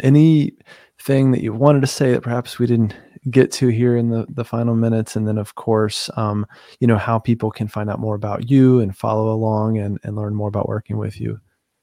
[0.99, 2.95] anything that you wanted to say that perhaps we didn't
[3.29, 6.45] get to here in the the final minutes, and then of course, um,
[6.79, 10.15] you know how people can find out more about you and follow along and and
[10.15, 11.39] learn more about working with you.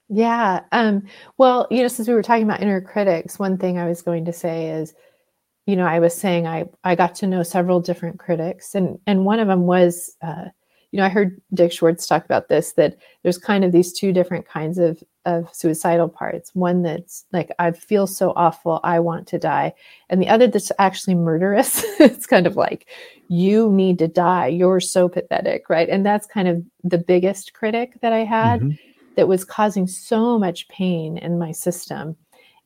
[0.09, 0.61] Yeah.
[0.73, 1.03] Um,
[1.37, 4.25] well, you know, since we were talking about inner critics, one thing I was going
[4.27, 4.95] to say is,
[5.67, 9.25] you know, I was saying I I got to know several different critics, and and
[9.25, 10.47] one of them was uh,
[10.93, 14.13] you know, I heard Dick Schwartz talk about this that there's kind of these two
[14.13, 16.55] different kinds of of suicidal parts.
[16.55, 19.75] One that's like I feel so awful, I want to die,
[20.09, 21.85] and the other that's actually murderous.
[22.01, 22.87] it's kind of like
[23.29, 24.47] you need to die.
[24.47, 25.89] You're so pathetic, right?
[25.89, 28.77] And that's kind of the biggest critic that I had mm-hmm.
[29.17, 32.17] that was causing so much pain in my system.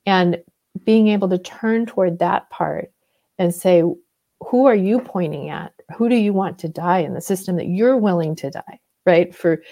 [0.07, 0.43] And
[0.85, 2.93] being able to turn toward that part
[3.39, 3.83] and say,
[4.47, 5.73] who are you pointing at?
[5.97, 9.35] who do you want to die in the system that you're willing to die right
[9.35, 9.63] for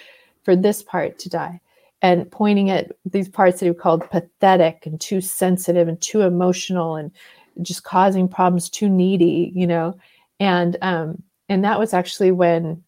[0.43, 1.59] for this part to die
[2.01, 6.95] and pointing at these parts that he called pathetic and too sensitive and too emotional
[6.95, 7.11] and
[7.61, 9.97] just causing problems too needy you know?
[10.39, 12.83] And um and that was actually when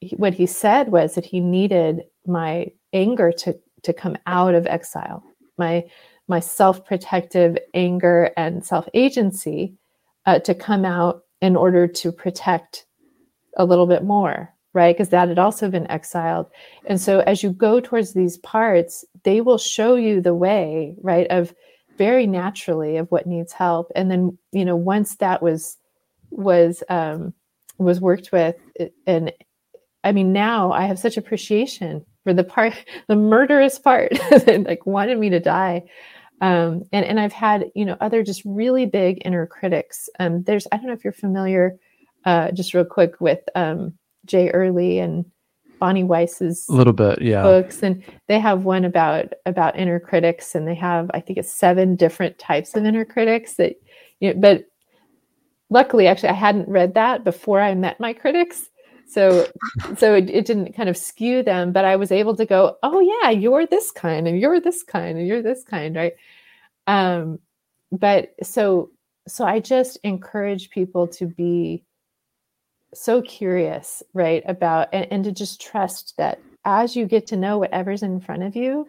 [0.00, 4.66] he, what he said was that he needed my anger to to come out of
[4.66, 5.22] exile.
[5.58, 5.84] My
[6.28, 9.74] my self-protective anger and self-agency
[10.26, 12.86] uh, to come out in order to protect
[13.56, 14.94] a little bit more, right?
[14.94, 16.46] Because that had also been exiled.
[16.84, 21.26] And so as you go towards these parts, they will show you the way, right,
[21.28, 21.54] of
[21.96, 23.90] very naturally of what needs help.
[23.96, 25.78] And then, you know, once that was
[26.30, 27.32] was um
[27.78, 28.56] was worked with
[29.06, 29.32] and
[30.02, 32.74] I mean now I have such appreciation for the part
[33.08, 35.84] the murderous part that like wanted me to die
[36.40, 40.10] um, and and I've had you know other just really big inner critics.
[40.18, 41.78] Um, there's I don't know if you're familiar,
[42.24, 43.94] uh, just real quick with um,
[44.26, 45.24] Jay Earley and
[45.78, 50.54] Bonnie Weiss's a little bit, yeah, books, and they have one about about inner critics,
[50.54, 53.76] and they have I think it's seven different types of inner critics that,
[54.20, 54.64] you know, but
[55.70, 58.70] luckily, actually, I hadn't read that before I met my critics,
[59.06, 59.46] so
[59.96, 63.00] so it, it didn't kind of skew them but i was able to go oh
[63.00, 66.14] yeah you're this kind and you're this kind and you're this kind right?
[66.86, 67.38] Um
[67.92, 68.90] but so
[69.28, 71.84] so i just encourage people to be
[73.00, 77.58] so curious right about and, and to just trust that as you get to know
[77.58, 78.86] whatever's in front of you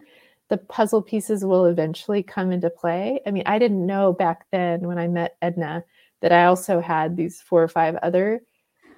[0.48, 4.80] the puzzle pieces will eventually come into play i mean i didn't know back then
[4.80, 5.84] when i met edna
[6.20, 8.40] that i also had these four or five other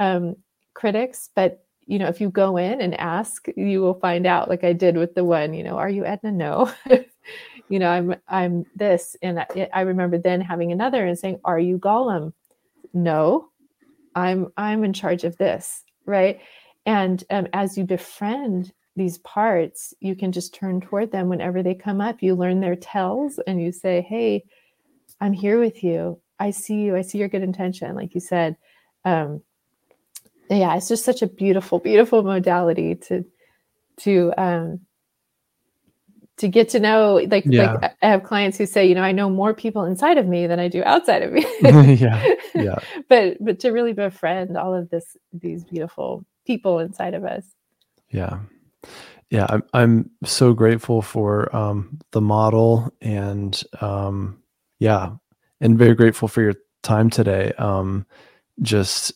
[0.01, 0.35] um,
[0.75, 4.49] critics, but you know, if you go in and ask, you will find out.
[4.49, 6.33] Like I did with the one, you know, are you Edna?
[6.33, 6.73] No.
[7.69, 11.59] you know, I'm I'm this, and I, I remember then having another and saying, are
[11.59, 12.33] you Gollum?
[12.95, 13.50] No,
[14.15, 16.41] I'm I'm in charge of this, right?
[16.87, 21.75] And um, as you befriend these parts, you can just turn toward them whenever they
[21.75, 22.23] come up.
[22.23, 24.45] You learn their tells, and you say, "Hey,
[25.21, 26.21] I'm here with you.
[26.39, 26.97] I see you.
[26.97, 28.57] I see your good intention." Like you said,
[29.05, 29.43] um,
[30.49, 33.25] yeah, it's just such a beautiful, beautiful modality to
[33.99, 34.81] to um
[36.41, 37.75] to get to know like yeah.
[37.75, 40.47] like I have clients who say, you know, I know more people inside of me
[40.47, 41.47] than I do outside of me.
[41.95, 42.35] yeah.
[42.55, 42.79] Yeah.
[43.09, 47.45] but but to really befriend all of this these beautiful people inside of us.
[48.11, 48.41] Yeah.
[49.31, 54.43] Yeah, I'm I'm so grateful for um the model and um
[54.79, 55.11] yeah,
[55.61, 57.53] and very grateful for your time today.
[57.59, 58.07] Um
[58.63, 59.13] just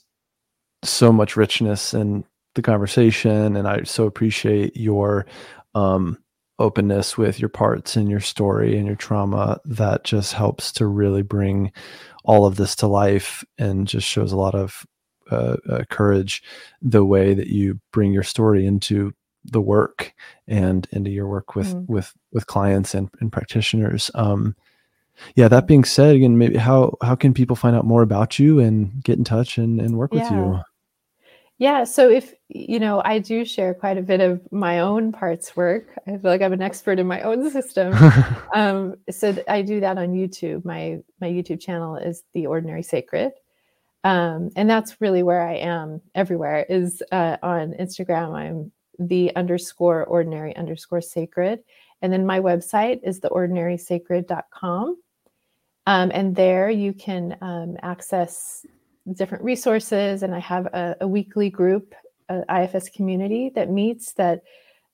[0.85, 5.27] so much richness in the conversation and i so appreciate your
[5.75, 6.19] um,
[6.59, 11.23] openness with your parts and your story and your trauma that just helps to really
[11.23, 11.73] bring
[12.25, 14.87] all of this to life and just shows a lot of
[15.31, 16.43] uh, uh, courage
[16.81, 19.13] the way that you bring your story into
[19.45, 20.15] the work
[20.47, 21.89] and into your work with mm.
[21.89, 24.11] with with clients and, and practitioners.
[24.15, 24.55] Um,
[25.35, 25.49] yeah.
[25.49, 29.03] That being said, again, maybe how how can people find out more about you and
[29.03, 30.23] get in touch and, and work yeah.
[30.23, 30.63] with you?
[31.65, 31.85] Yeah.
[31.85, 35.99] So if, you know, I do share quite a bit of my own parts work.
[36.07, 37.95] I feel like I'm an expert in my own system.
[38.55, 40.67] um, so I do that on YouTube.
[40.67, 43.33] My, my YouTube channel is The Ordinary Sacred.
[44.05, 48.35] Um, and that's really where I am everywhere is uh, on Instagram.
[48.35, 51.61] I'm the underscore ordinary underscore sacred.
[52.03, 54.99] And then my website is theordinarysacred.com.
[55.87, 58.67] Um, and there you can um, access
[59.13, 61.95] different resources, and I have a, a weekly group,
[62.31, 64.43] IFS community that meets that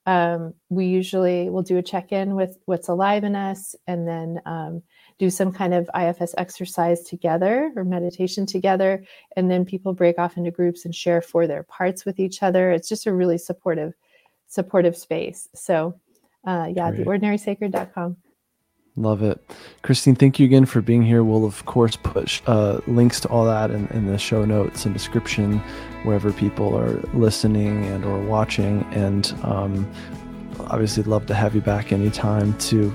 [0.06, 4.82] um, we usually will do a check-in with what's alive in us and then um,
[5.18, 9.04] do some kind of ifs exercise together or meditation together.
[9.36, 12.70] And then people break off into groups and share for their parts with each other.
[12.72, 13.94] It's just a really supportive
[14.48, 15.48] supportive space.
[15.54, 15.94] So
[16.44, 17.06] uh, yeah Great.
[17.06, 18.16] theordinarysacred.com
[18.96, 19.40] Love it.
[19.82, 21.22] Christine, thank you again for being here.
[21.22, 24.92] We'll, of course, put uh, links to all that in, in, the show notes and
[24.92, 25.58] description
[26.02, 28.82] wherever people are listening and or watching.
[28.92, 29.90] And um,
[30.58, 32.94] obviously, love to have you back anytime to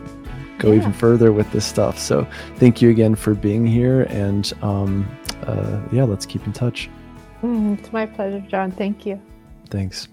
[0.59, 0.79] go yeah.
[0.79, 1.97] even further with this stuff.
[1.97, 2.27] So
[2.57, 4.03] thank you again for being here.
[4.03, 5.07] And um,
[5.43, 6.89] uh, yeah, let's keep in touch.
[7.41, 8.71] Mm, it's my pleasure, John.
[8.71, 9.21] Thank you.
[9.69, 10.07] Thanks.